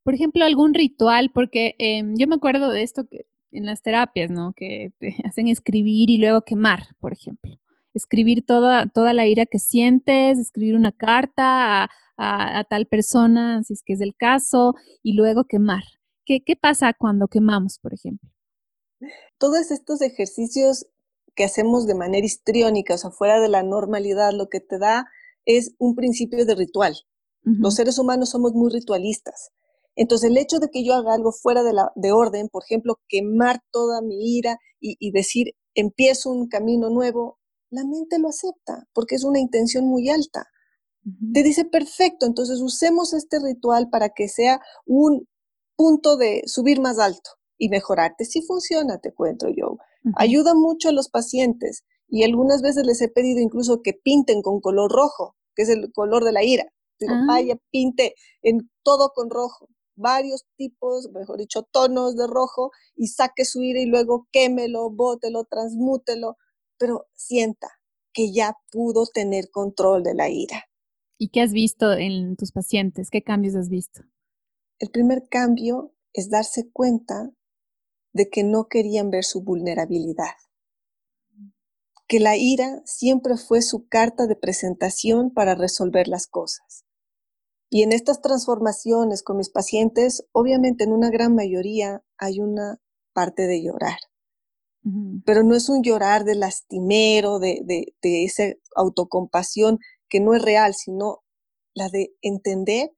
[0.04, 4.30] Por ejemplo, algún ritual, porque em, yo me acuerdo de esto que en las terapias,
[4.30, 4.54] ¿no?
[4.54, 7.60] Que te hacen escribir y luego quemar, por ejemplo.
[7.94, 13.84] Escribir toda, toda la ira que sientes, escribir una carta a, tal persona, si es
[13.84, 15.84] que es el caso, y luego quemar.
[16.26, 18.30] ¿Qué, ¿Qué pasa cuando quemamos, por ejemplo?
[19.38, 20.88] Todos estos ejercicios
[21.36, 25.08] que hacemos de manera histriónica, o sea, fuera de la normalidad, lo que te da
[25.46, 26.96] es un principio de ritual.
[27.44, 29.52] Los seres humanos somos muy ritualistas.
[29.96, 33.00] Entonces, el hecho de que yo haga algo fuera de, la, de orden, por ejemplo,
[33.08, 39.16] quemar toda mi ira y, decir, empiezo un camino nuevo, la mente lo acepta porque
[39.16, 40.48] es una intención muy alta.
[41.34, 45.28] Te dice, perfecto, entonces usemos este ritual para que sea un
[45.76, 48.26] punto de subir más alto y mejorarte.
[48.26, 49.78] Sí funciona, te cuento yo.
[50.16, 54.62] Ayuda mucho a los pacientes y algunas veces les he pedido incluso que pinten con
[54.62, 56.66] color rojo, que es el color de la ira.
[57.00, 57.26] Digo, ah.
[57.28, 63.46] vaya, pinte en todo con rojo, varios tipos, mejor dicho, tonos de rojo y saque
[63.46, 66.38] su ira y luego quémelo, bótelo, transmútelo,
[66.78, 67.70] pero sienta
[68.14, 70.66] que ya pudo tener control de la ira.
[71.18, 73.10] ¿Y qué has visto en tus pacientes?
[73.10, 74.02] ¿Qué cambios has visto?
[74.80, 77.32] El primer cambio es darse cuenta
[78.14, 80.36] de que no querían ver su vulnerabilidad,
[82.08, 86.86] que la ira siempre fue su carta de presentación para resolver las cosas.
[87.70, 92.80] Y en estas transformaciones con mis pacientes, obviamente en una gran mayoría hay una
[93.14, 93.98] parte de llorar.
[95.26, 98.44] Pero no es un llorar de lastimero, de, de, de esa
[98.76, 101.24] autocompasión que no es real, sino
[101.74, 102.92] la de entender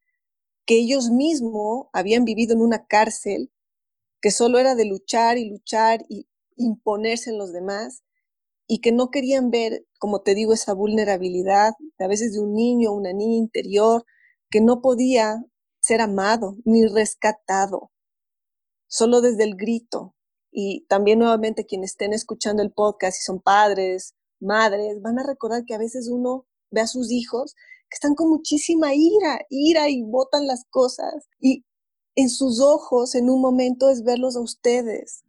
[0.67, 3.51] que ellos mismos habían vivido en una cárcel
[4.21, 6.27] que solo era de luchar y luchar y
[6.58, 8.03] imponerse en los demás
[8.67, 12.91] y que no querían ver, como te digo, esa vulnerabilidad a veces de un niño
[12.91, 14.06] o una niña interior
[14.49, 15.41] que no podía
[15.80, 17.91] ser amado ni rescatado,
[18.88, 20.15] solo desde el grito.
[20.51, 25.63] Y también nuevamente quienes estén escuchando el podcast y son padres, madres, van a recordar
[25.63, 27.56] que a veces uno ve a sus hijos
[27.89, 31.28] que están con muchísima ira, ira y botan las cosas.
[31.39, 31.63] Y
[32.15, 35.23] en sus ojos en un momento es verlos a ustedes.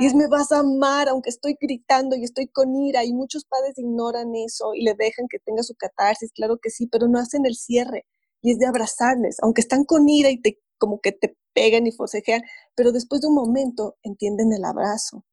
[0.00, 3.44] Y es me vas a amar aunque estoy gritando y estoy con ira y muchos
[3.44, 7.18] padres ignoran eso y le dejan que tenga su catarsis, claro que sí, pero no
[7.18, 8.06] hacen el cierre
[8.40, 11.92] y es de abrazarles, aunque están con ira y te como que te pegan y
[11.92, 12.42] forcejean,
[12.74, 15.26] pero después de un momento entienden el abrazo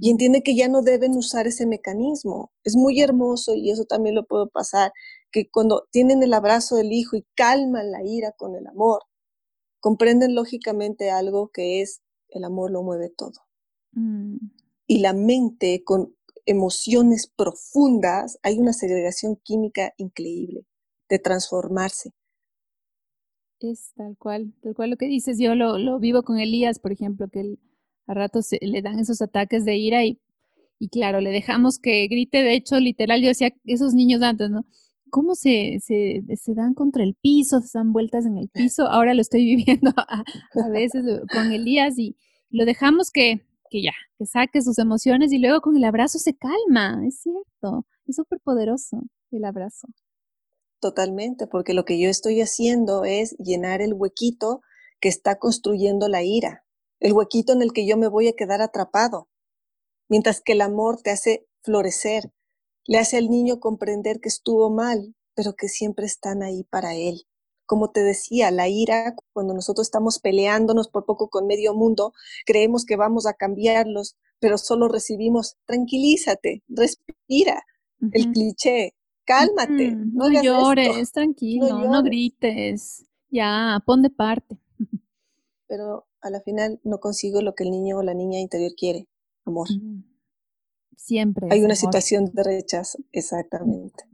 [0.00, 2.52] y entienden que ya no deben usar ese mecanismo.
[2.64, 4.92] Es muy hermoso y eso también lo puedo pasar,
[5.30, 9.02] que cuando tienen el abrazo del hijo y calman la ira con el amor,
[9.80, 13.40] comprenden lógicamente algo que es el amor lo mueve todo.
[13.92, 14.36] Mm.
[14.86, 16.14] Y la mente con
[16.46, 20.64] emociones profundas, hay una segregación química increíble
[21.08, 22.12] de transformarse.
[23.60, 25.38] Es tal cual, tal cual lo que dices.
[25.38, 27.58] Yo lo, vivo con Elías, por ejemplo, que él,
[28.06, 30.20] a ratos le dan esos ataques de ira y,
[30.78, 32.42] y claro, le dejamos que grite.
[32.42, 34.66] De hecho, literal, yo decía, esos niños antes, ¿no?
[35.16, 38.86] Cómo se, se, se, dan contra el piso, se dan vueltas en el piso.
[38.86, 40.22] Ahora lo estoy viviendo a,
[40.68, 41.02] veces
[41.32, 42.18] con Elías y
[42.50, 46.36] lo dejamos que, que ya, que saque sus emociones y luego con el abrazo se
[46.36, 49.88] calma, es cierto, es súper poderoso el abrazo.
[50.80, 54.60] Totalmente, porque lo que yo estoy haciendo es llenar el huequito
[55.00, 56.66] que está construyendo la ira,
[57.00, 59.30] el huequito en el que yo me voy a quedar atrapado,
[60.10, 62.34] mientras que el amor te hace florecer,
[62.86, 67.22] le hace al niño comprender que estuvo mal, pero que siempre están ahí para él.
[67.66, 72.12] Como te decía, la ira, cuando nosotros estamos peleándonos por poco con medio mundo,
[72.44, 77.64] creemos que vamos a cambiarlos, pero solo recibimos, tranquilízate, respira,
[78.12, 79.96] el cliché, cálmate.
[79.96, 84.58] no, llores, tranquilo, no, grites, ya, pon de parte.
[85.66, 89.08] pero a la final no consigo lo que el niño o la niña interior quiere,
[89.44, 89.68] amor.
[90.96, 91.48] Siempre.
[91.50, 94.04] Hay una situación de rechazo, exactamente.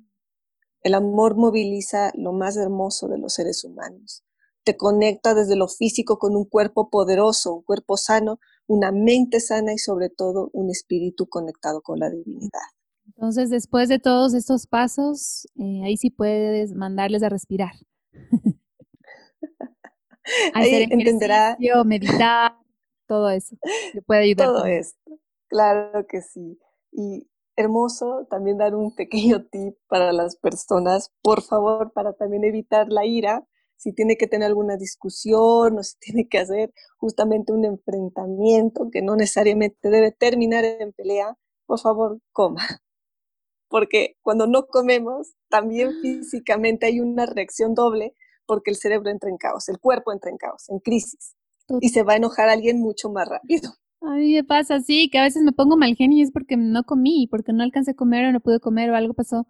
[0.83, 4.25] El amor moviliza lo más hermoso de los seres humanos.
[4.65, 9.73] te conecta desde lo físico con un cuerpo poderoso, un cuerpo sano, una mente sana
[9.73, 12.61] y sobre todo un espíritu conectado con la divinidad.
[13.07, 17.73] Entonces, después de todos estos pasos, eh, ahí sí puedes mandarles a respirar.
[20.55, 21.57] ahí entenderá.
[21.85, 22.57] meditar,
[23.09, 23.57] todo eso.
[23.93, 24.47] Te puede ayudar.
[24.47, 25.19] Todo esto,
[25.49, 26.59] claro que sí.
[26.93, 32.89] Y hermoso también dar un pequeño tip para las personas, por favor, para también evitar
[32.89, 37.65] la ira, si tiene que tener alguna discusión o si tiene que hacer justamente un
[37.65, 41.37] enfrentamiento que no necesariamente debe terminar en pelea,
[41.67, 42.63] por favor, coma.
[43.69, 48.15] Porque cuando no comemos, también físicamente hay una reacción doble
[48.45, 51.37] porque el cerebro entra en caos, el cuerpo entra en caos, en crisis.
[51.81, 53.71] Y se va a enojar a alguien mucho más rápido.
[54.03, 56.57] A mí me pasa así, que a veces me pongo mal genio y es porque
[56.57, 59.47] no comí, porque no alcancé a comer o no pude comer o algo pasó.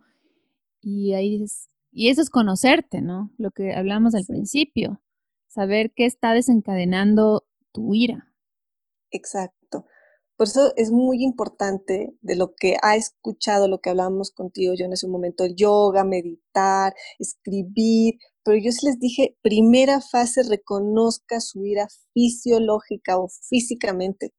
[0.82, 3.30] Y ahí dices, y eso es conocerte, ¿no?
[3.38, 5.00] Lo que hablamos al principio,
[5.48, 8.32] saber qué está desencadenando tu ira.
[9.10, 9.86] Exacto.
[10.36, 14.84] Por eso es muy importante de lo que ha escuchado, lo que hablábamos contigo yo
[14.86, 21.40] en ese momento, el yoga, meditar, escribir, pero yo sí les dije, primera fase, reconozca
[21.40, 24.32] su ira fisiológica o físicamente.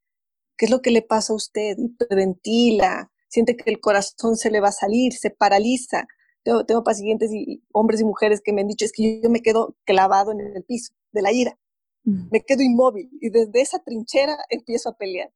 [0.57, 1.77] ¿Qué es lo que le pasa a usted?
[1.77, 6.07] Hiperventila, siente que el corazón se le va a salir, se paraliza.
[6.43, 9.75] Tengo, pacientes y hombres y mujeres que me han dicho, es que yo me quedo
[9.85, 11.57] clavado en el piso de la ira,
[12.03, 12.27] mm.
[12.31, 15.31] me quedo inmóvil y desde esa trinchera empiezo a pelear.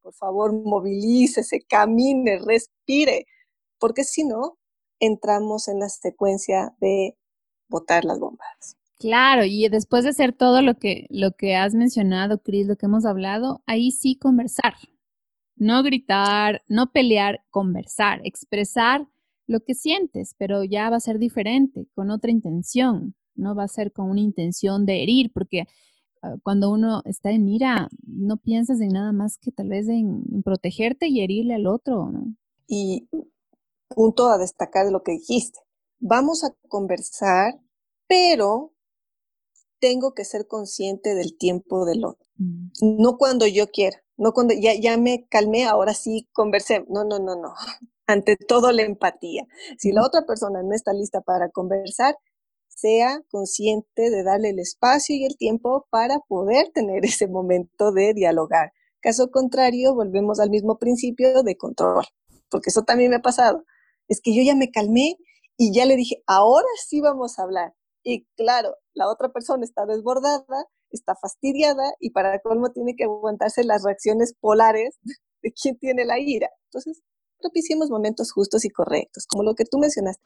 [0.00, 3.26] Por favor, movilícese, camine, respire,
[3.78, 4.58] porque si no,
[4.98, 7.18] entramos en la secuencia de
[7.68, 8.39] botar las bombas.
[9.00, 12.84] Claro, y después de hacer todo lo que, lo que has mencionado, Cris, lo que
[12.84, 14.74] hemos hablado, ahí sí conversar.
[15.56, 19.08] No gritar, no pelear, conversar, expresar
[19.46, 23.14] lo que sientes, pero ya va a ser diferente, con otra intención.
[23.34, 25.64] No va a ser con una intención de herir, porque
[26.20, 30.42] ah, cuando uno está en ira, no piensas en nada más que tal vez en,
[30.42, 32.12] protegerte y herirle al otro.
[32.68, 33.08] Y
[33.88, 35.58] punto a destacar de lo que dijiste.
[36.00, 37.58] Vamos a conversar,
[38.06, 38.74] pero
[39.80, 42.26] tengo que ser consciente del tiempo del otro.
[42.36, 42.70] Mm.
[42.98, 46.84] No cuando yo quiera, no cuando ya, ya me calmé, ahora sí conversé.
[46.88, 47.54] No, no, no, no.
[48.06, 49.46] Ante todo la empatía.
[49.78, 52.16] Si la otra persona no está lista para conversar,
[52.68, 58.14] sea consciente de darle el espacio y el tiempo para poder tener ese momento de
[58.14, 58.72] dialogar.
[59.00, 62.04] Caso contrario, volvemos al mismo principio de control,
[62.50, 63.64] porque eso también me ha pasado.
[64.08, 65.16] Es que yo ya me calmé
[65.56, 67.74] y ya le dije, ahora sí vamos a hablar.
[68.02, 73.64] Y claro, la otra persona está desbordada, está fastidiada y para colmo tiene que aguantarse
[73.64, 74.98] las reacciones polares
[75.42, 76.50] de quien tiene la ira.
[76.66, 77.02] Entonces,
[77.38, 80.24] propiciemos momentos justos y correctos, como lo que tú mencionaste.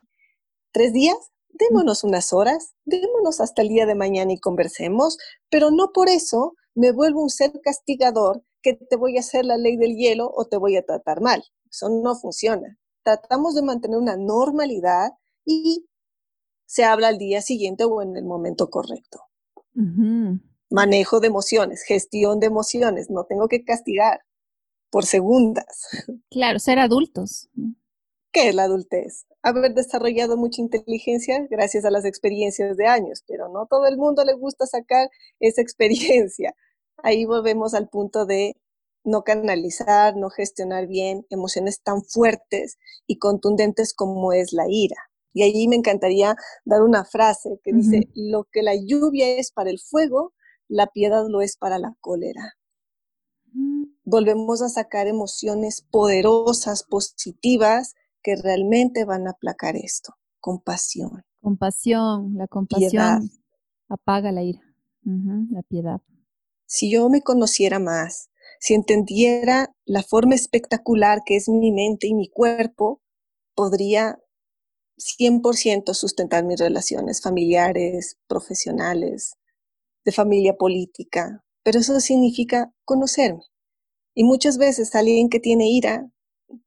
[0.72, 1.16] Tres días,
[1.50, 5.18] démonos unas horas, démonos hasta el día de mañana y conversemos,
[5.50, 9.56] pero no por eso me vuelvo un ser castigador que te voy a hacer la
[9.56, 11.44] ley del hielo o te voy a tratar mal.
[11.70, 12.78] Eso no funciona.
[13.04, 15.12] Tratamos de mantener una normalidad
[15.44, 15.86] y
[16.66, 19.20] se habla al día siguiente o en el momento correcto.
[20.70, 24.20] Manejo de emociones, gestión de emociones, no tengo que castigar
[24.90, 25.66] por segundas.
[26.30, 27.48] Claro, ser adultos.
[28.32, 29.26] ¿Qué es la adultez?
[29.42, 34.24] Haber desarrollado mucha inteligencia gracias a las experiencias de años, pero no todo el mundo
[34.24, 35.08] le gusta sacar
[35.38, 36.56] esa experiencia.
[36.96, 38.56] Ahí volvemos al punto de
[39.04, 44.96] no canalizar, no gestionar bien emociones tan fuertes y contundentes como es la ira.
[45.34, 49.68] Y allí me encantaría dar una frase que dice, lo que la lluvia es para
[49.68, 50.32] el fuego,
[50.68, 52.54] la piedad lo es para la cólera.
[53.52, 53.84] Mm.
[54.04, 60.14] Volvemos a sacar emociones poderosas, positivas, que realmente van a aplacar esto.
[60.40, 61.24] Compasión.
[61.40, 63.30] Compasión, la compasión
[63.88, 64.60] apaga la ira,
[65.04, 66.00] la piedad.
[66.66, 72.14] Si yo me conociera más, si entendiera la forma espectacular que es mi mente y
[72.14, 73.02] mi cuerpo,
[73.54, 74.18] podría
[74.98, 79.36] 100% sustentar mis relaciones familiares, profesionales,
[80.04, 83.42] de familia política, pero eso significa conocerme.
[84.14, 86.08] Y muchas veces alguien que tiene ira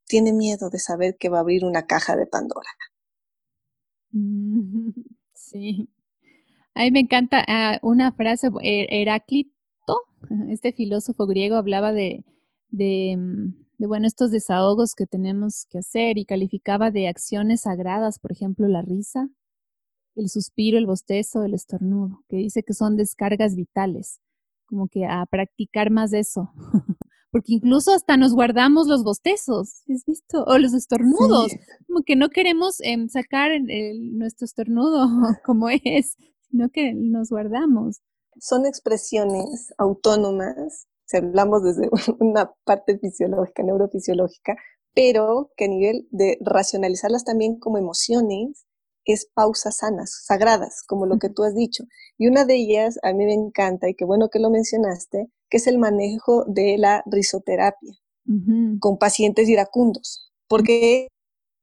[0.06, 2.70] tiene miedo de saber que va a abrir una caja de Pandora.
[5.34, 5.88] Sí.
[6.74, 10.02] A mí me encanta ah, una frase, Heráclito,
[10.50, 12.26] este filósofo griego hablaba de,
[12.70, 18.20] de mm, de bueno, estos desahogos que tenemos que hacer y calificaba de acciones sagradas,
[18.20, 19.30] por ejemplo, la risa,
[20.16, 24.20] el suspiro, el bostezo, el estornudo, que dice que son descargas vitales,
[24.66, 26.52] como que a practicar más eso.
[27.30, 30.44] Porque incluso hasta nos guardamos los bostezos, ¿has visto?
[30.46, 31.52] O los estornudos,
[31.86, 33.52] como que no queremos em, sacar
[34.00, 35.08] nuestro estornudo
[35.46, 36.16] como es,
[36.50, 38.02] sino que nos guardamos.
[38.40, 41.90] Son expresiones autónomas, si hablamos desde
[42.20, 44.56] una parte fisiológica, neurofisiológica,
[44.94, 48.66] pero que a nivel de racionalizarlas también como emociones,
[49.06, 51.86] es pausas sanas, sagradas, como lo que tú has dicho.
[52.18, 55.58] Y una de ellas a mí me encanta, y qué bueno que lo mencionaste, que
[55.58, 57.94] es el manejo de la risoterapia
[58.82, 61.08] con pacientes iracundos, porque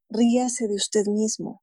[0.09, 1.61] ríase de usted mismo,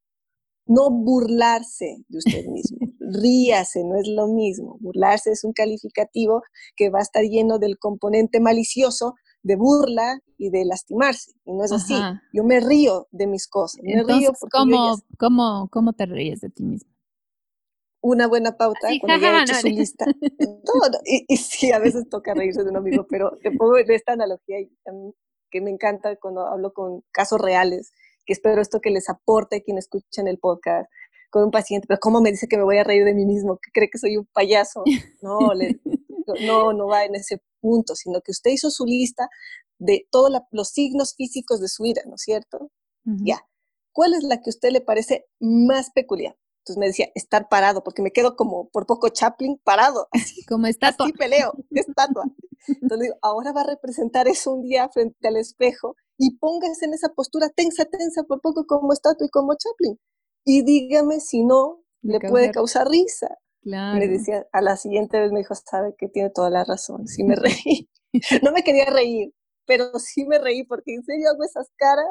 [0.67, 2.77] no burlarse de usted mismo,
[3.13, 4.77] ríase, no es lo mismo.
[4.79, 6.43] Burlarse es un calificativo
[6.75, 11.31] que va a estar lleno del componente malicioso de burla y de lastimarse.
[11.45, 11.95] Y no es así.
[12.33, 13.81] Yo me río de mis cosas.
[13.83, 16.91] Me río porque ¿cómo, ¿cómo, ¿cómo te ríes de ti mismo?
[18.03, 20.05] Una buena pauta cuando ya he hecho su lista.
[21.05, 24.57] y, sí, a veces toca reírse de un amigo, pero te pongo esta analogía
[25.51, 27.91] que me encanta cuando hablo con casos reales,
[28.25, 30.89] que espero esto que les aporte a quien escuchen el podcast
[31.31, 33.57] con un paciente, pero ¿cómo me dice que me voy a reír de mí mismo?
[33.57, 34.83] ¿Que cree que soy un payaso?
[35.23, 35.39] No,
[36.45, 39.27] no, no va en ese punto, sino que usted hizo su lista
[39.79, 42.71] de todos los signos físicos de su ira, ¿no es cierto?
[43.03, 43.47] Ya.
[43.91, 46.37] ¿Cuál es la que a usted le parece más peculiar?
[46.59, 50.07] Entonces me decía, estar parado, porque me quedo como por poco Chaplin parado.
[50.11, 51.07] Así, como estatua.
[51.07, 52.25] Así peleo, estatua.
[52.67, 56.93] Entonces digo, ahora va a representar eso un día frente al espejo y póngase en
[56.93, 59.99] esa postura tensa, tensa, por poco como estatua y como Chaplin.
[60.43, 63.37] Y dígame si no le puede causar risa.
[63.63, 67.23] Me decía, a la siguiente vez me dijo, sabe que tiene toda la razón, sí
[67.23, 67.89] me reí.
[68.41, 69.33] no me quería reír,
[69.65, 72.07] pero sí me reí porque en serio hago esas caras,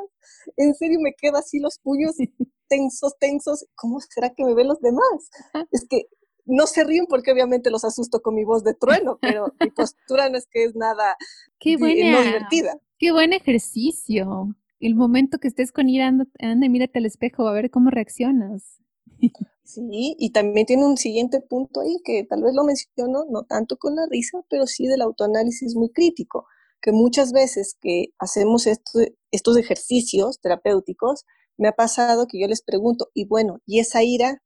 [0.56, 2.14] en serio me quedo así los puños
[2.68, 3.66] tensos, tensos.
[3.74, 5.30] ¿Cómo será que me ven los demás?
[5.72, 6.06] Es que
[6.46, 10.28] no se ríen porque obviamente los asusto con mi voz de trueno, pero mi postura
[10.28, 11.16] no es que es nada
[11.58, 12.78] qué buena, divertida.
[12.98, 14.54] Qué buen ejercicio.
[14.80, 17.90] El momento que estés con ira, anda, anda y mírate al espejo a ver cómo
[17.90, 18.78] reaccionas.
[19.62, 23.76] Sí, y también tiene un siguiente punto ahí que tal vez lo menciono, no tanto
[23.76, 26.44] con la risa, pero sí del autoanálisis muy crítico,
[26.82, 31.24] que muchas veces que hacemos estos ejercicios terapéuticos,
[31.56, 34.42] me ha pasado que yo les pregunto, y bueno, ¿y esa ira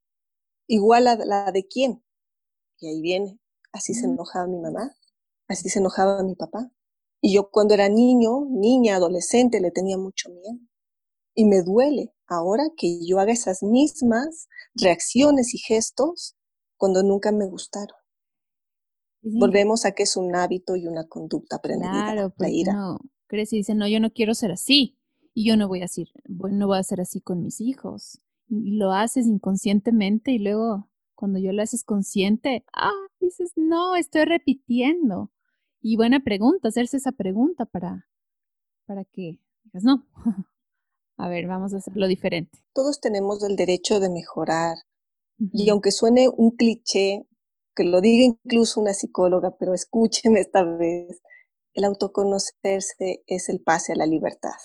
[0.66, 2.02] igual a la de quién?
[2.80, 3.38] Y ahí viene,
[3.72, 4.94] así se enojaba mi mamá,
[5.48, 6.70] así se enojaba mi papá.
[7.26, 10.60] Y yo cuando era niño, niña, adolescente, le tenía mucho miedo.
[11.34, 16.36] Y me duele ahora que yo haga esas mismas reacciones y gestos
[16.76, 17.96] cuando nunca me gustaron.
[19.22, 21.92] Volvemos a que es un hábito y una conducta aprendida.
[21.92, 22.74] Claro, la ira.
[22.74, 24.98] No, crees y dice, no, yo no quiero ser así.
[25.32, 28.20] Y yo no voy a decir, bueno, no voy a ser así con mis hijos.
[28.48, 34.26] Y lo haces inconscientemente y luego cuando yo lo haces consciente, ah, dices, no, estoy
[34.26, 35.30] repitiendo.
[35.86, 38.08] Y buena pregunta, hacerse esa pregunta para,
[38.86, 40.06] para que digas, no,
[41.18, 42.58] a ver, vamos a hacerlo diferente.
[42.72, 44.78] Todos tenemos el derecho de mejorar.
[45.52, 47.26] Y aunque suene un cliché,
[47.76, 51.20] que lo diga incluso una psicóloga, pero escúcheme esta vez,
[51.74, 54.56] el autoconocerse es el pase a la libertad.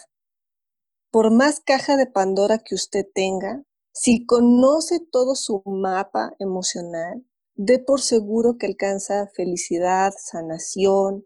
[1.12, 7.26] Por más caja de Pandora que usted tenga, si conoce todo su mapa emocional,
[7.62, 11.26] dé por seguro que alcanza felicidad, sanación,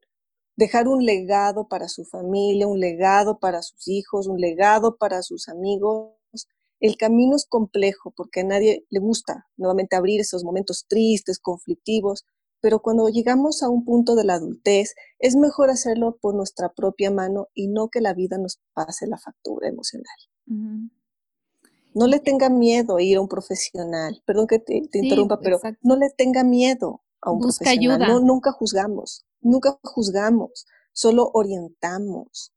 [0.55, 5.47] dejar un legado para su familia, un legado para sus hijos, un legado para sus
[5.47, 6.15] amigos.
[6.79, 12.25] El camino es complejo porque a nadie le gusta nuevamente abrir esos momentos tristes, conflictivos,
[12.61, 17.11] pero cuando llegamos a un punto de la adultez, es mejor hacerlo por nuestra propia
[17.11, 20.17] mano y no que la vida nos pase la factura emocional.
[21.93, 24.21] No le tenga miedo a ir a un profesional.
[24.25, 27.99] Perdón que te, interrumpa, pero no le tenga miedo a un profesional.
[28.07, 29.25] No, nunca juzgamos.
[29.41, 32.53] Nunca juzgamos, solo orientamos.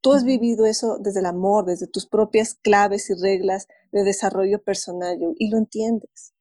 [0.00, 4.62] Tú has vivido eso desde el amor, desde tus propias claves y reglas de desarrollo
[4.62, 6.34] personal y lo entiendes.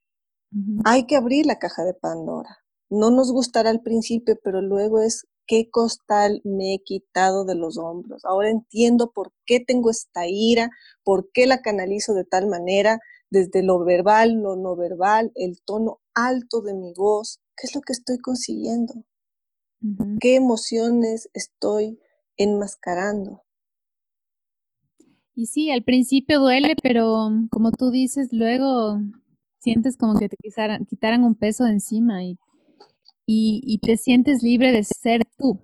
[0.85, 2.57] Hay que abrir la caja de Pandora.
[2.89, 7.79] No nos gustará al principio, pero luego es qué costal me he quitado de los
[7.79, 8.23] hombros.
[8.23, 10.69] Ahora entiendo por qué tengo esta ira,
[11.03, 12.99] por qué la canalizo de tal manera,
[13.31, 17.39] desde lo verbal, lo no verbal, el tono alto de mi voz.
[17.57, 18.93] ¿Qué es lo que estoy consiguiendo?
[20.21, 21.99] ¿Qué emociones estoy
[22.37, 23.41] enmascarando?
[25.33, 28.99] Y sí, al principio duele, pero como tú dices, luego
[29.57, 32.37] sientes como que te quitaran, un peso de encima y,
[33.31, 35.61] y, te sientes libre de ser tú.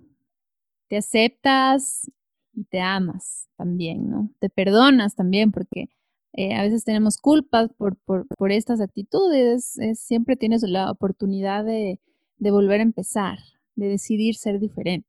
[0.88, 2.10] Te aceptas
[2.52, 4.30] y te amas también, ¿no?
[4.38, 5.88] Te perdonas también porque
[6.32, 9.76] eh, a veces tenemos culpas por, por, estas actitudes.
[9.94, 12.00] siempre tienes la oportunidad de,
[12.38, 13.38] de volver a empezar,
[13.74, 15.08] de decidir ser diferente.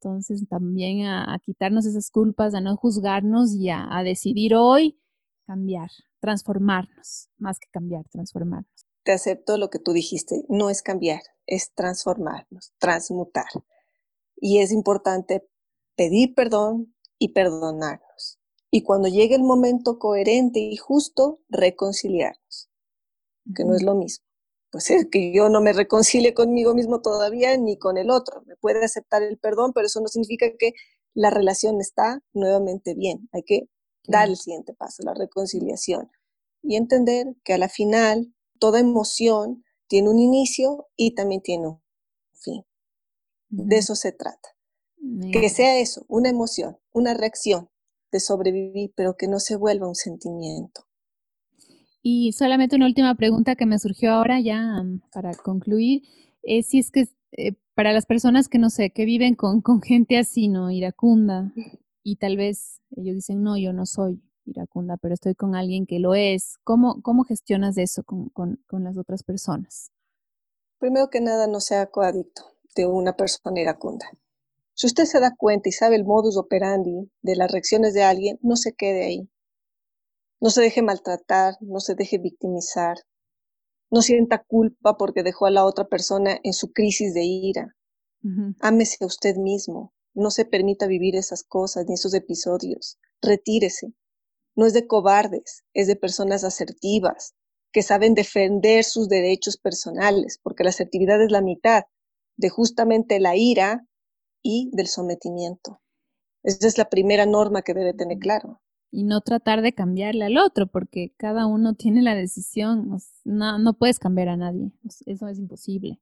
[0.00, 4.98] Entonces también a, quitarnos esas culpas, a no juzgarnos y a, decidir hoy
[5.46, 5.88] cambiar,
[6.20, 8.85] transformarnos, más que cambiar, transformarnos.
[9.06, 13.46] Te acepto lo que tú dijiste, no es cambiar, es transformarnos, transmutar.
[14.34, 15.48] Y es importante
[15.94, 18.40] pedir perdón y perdonarnos.
[18.68, 22.68] Y cuando llegue el momento coherente y justo, reconciliarnos,
[23.54, 24.26] que no es lo mismo.
[24.72, 28.42] Pues es que yo no me reconcilie conmigo mismo todavía ni con el otro.
[28.44, 30.72] Me puede aceptar el perdón, pero eso no significa que
[31.14, 33.28] la relación está nuevamente bien.
[33.30, 33.68] Hay que
[34.08, 36.10] dar el siguiente paso, la reconciliación.
[36.60, 41.82] Y entender que a la final toda emoción tiene un inicio y también tiene un
[42.32, 42.64] fin.
[43.48, 44.48] De eso se trata.
[45.32, 47.68] Que sea eso, una emoción, una reacción
[48.10, 50.82] de sobrevivir, pero que no se vuelva un sentimiento.
[52.02, 56.02] Y solamente una última pregunta que me surgió ahora ya mm, para concluir,
[56.42, 59.82] es si es que eh, para las personas que no sé, que viven con, con
[59.82, 60.70] gente así, ¿no?
[60.70, 61.52] Iracunda,
[62.02, 65.98] y tal vez ellos dicen, no, yo no soy iracunda, pero estoy con alguien que
[65.98, 66.56] lo es.
[66.64, 69.90] ¿Cómo, cómo gestionas eso con, con, con las otras personas?
[70.78, 72.42] Primero que nada, no sea coadicto
[72.74, 74.06] de una persona iracunda.
[74.74, 78.38] Si usted se da cuenta y sabe el modus operandi de las reacciones de alguien,
[78.42, 79.30] no se quede ahí.
[80.38, 82.98] No se deje maltratar, no se deje victimizar.
[83.90, 87.74] No sienta culpa porque dejó a la otra persona en su crisis de ira.
[88.60, 89.94] Ámese a usted mismo.
[90.12, 92.98] No se permita vivir esas cosas ni esos episodios.
[93.22, 93.94] Retírese.
[94.56, 97.34] No es de cobardes, es de personas asertivas,
[97.72, 101.84] que saben defender sus derechos personales, porque la asertividad es la mitad
[102.36, 103.86] de justamente la ira
[104.42, 105.80] y del sometimiento.
[106.42, 108.62] Esa es la primera norma que debe tener claro.
[108.90, 112.98] Y no tratar de cambiarle al otro, porque cada uno tiene la decisión.
[113.24, 114.70] No, no puedes cambiar a nadie.
[115.04, 116.00] Eso es imposible.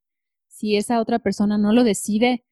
[0.49, 2.45] Si esa otra persona no lo decide,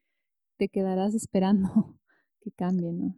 [0.57, 1.99] te quedarás esperando
[2.41, 3.15] que cambie, ¿no?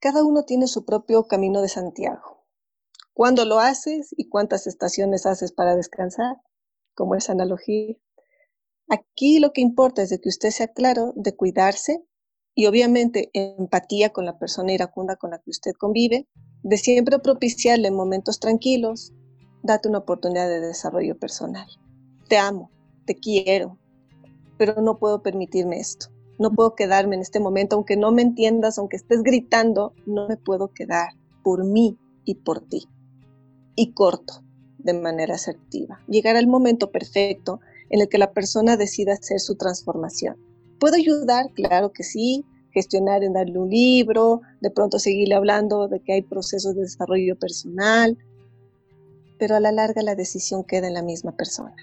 [0.00, 2.44] Cada uno tiene su propio camino de Santiago.
[3.14, 6.36] ¿Cuándo lo haces y cuántas estaciones haces para descansar?
[6.94, 7.96] Como esa analogía.
[8.88, 12.04] Aquí lo que importa es de que usted sea claro de cuidarse
[12.54, 16.28] y obviamente empatía con la persona iracunda con la que usted convive,
[16.62, 19.12] de siempre propiciarle momentos tranquilos,
[19.64, 21.66] date una oportunidad de desarrollo personal.
[22.28, 22.70] Te amo,
[23.04, 23.78] te quiero,
[24.58, 26.08] pero no puedo permitirme esto.
[26.38, 30.36] No puedo quedarme en este momento, aunque no me entiendas, aunque estés gritando, no me
[30.36, 31.10] puedo quedar
[31.42, 32.88] por mí y por ti.
[33.74, 34.42] Y corto
[34.78, 36.00] de manera asertiva.
[36.06, 37.60] Llegará el momento perfecto
[37.90, 40.36] en el que la persona decida hacer su transformación.
[40.78, 41.46] ¿Puedo ayudar?
[41.54, 42.44] Claro que sí.
[42.70, 47.36] Gestionar en darle un libro, de pronto seguirle hablando de que hay procesos de desarrollo
[47.36, 48.16] personal,
[49.38, 51.74] pero a la larga la decisión queda en la misma persona.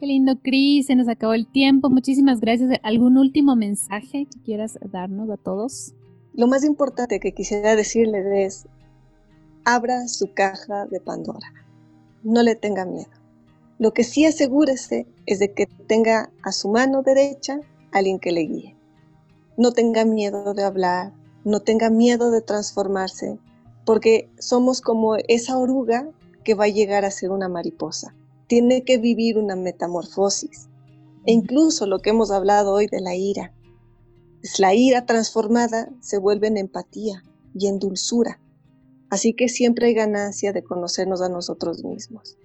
[0.00, 1.90] Qué lindo, Cris, se nos acabó el tiempo.
[1.90, 2.80] Muchísimas gracias.
[2.82, 5.92] ¿Algún último mensaje que quieras darnos a todos?
[6.32, 8.68] Lo más importante que quisiera decirles es,
[9.66, 11.52] abra su caja de Pandora.
[12.22, 13.10] No le tenga miedo.
[13.78, 17.60] Lo que sí asegúrese es de que tenga a su mano derecha
[17.92, 18.76] alguien que le guíe.
[19.58, 21.12] No tenga miedo de hablar,
[21.44, 23.38] no tenga miedo de transformarse,
[23.84, 26.08] porque somos como esa oruga
[26.42, 28.14] que va a llegar a ser una mariposa
[28.50, 30.68] tiene que vivir una metamorfosis.
[31.24, 33.54] E incluso lo que hemos hablado hoy de la ira.
[34.42, 37.22] Es la ira transformada se vuelve en empatía
[37.54, 38.40] y en dulzura.
[39.08, 42.38] Así que siempre hay ganancia de conocernos a nosotros mismos.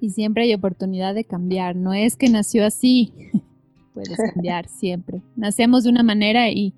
[0.00, 1.74] Y siempre hay oportunidad de cambiar.
[1.74, 3.12] No es que nació así.
[3.92, 5.20] Puedes cambiar siempre.
[5.34, 6.74] Nacemos de una manera y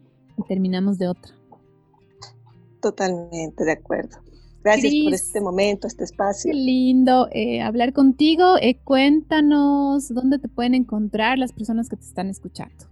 [0.49, 1.35] terminamos de otra.
[2.81, 4.17] Totalmente de acuerdo.
[4.63, 6.51] Gracias por este momento, este espacio.
[6.51, 8.57] Qué lindo eh, hablar contigo.
[8.61, 12.87] Eh, cuéntanos dónde te pueden encontrar las personas que te están escuchando.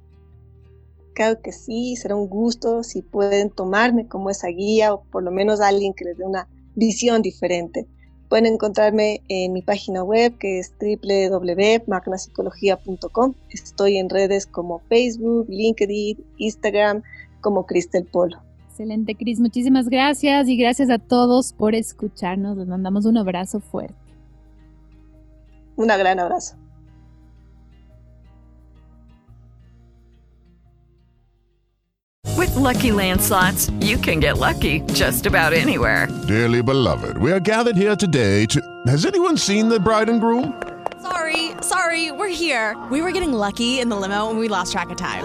[1.15, 5.31] Claro que sí, será un gusto si pueden tomarme como esa guía o por lo
[5.31, 7.87] menos alguien que les dé una visión diferente.
[8.29, 13.35] Pueden encontrarme en mi página web que es www.magnapsicología.com.
[13.51, 17.03] Estoy en redes como Facebook, LinkedIn, Instagram
[17.41, 18.46] como Cristel Polo.
[18.77, 19.41] Excelente, Cris.
[19.41, 22.59] Muchísimas gracias y gracias a todos por escucharnos.
[22.59, 23.95] Les mandamos un abrazo fuerte.
[25.77, 26.57] Un gran abrazo.
[32.37, 36.07] With lucky landslots, you can get lucky just about anywhere.
[36.29, 38.61] Dearly beloved, we are gathered here today to.
[38.89, 40.53] Has anyone seen the bride and groom?
[41.01, 42.77] Sorry, sorry, we're here.
[42.91, 45.25] We were getting lucky in the limo and we lost track of time.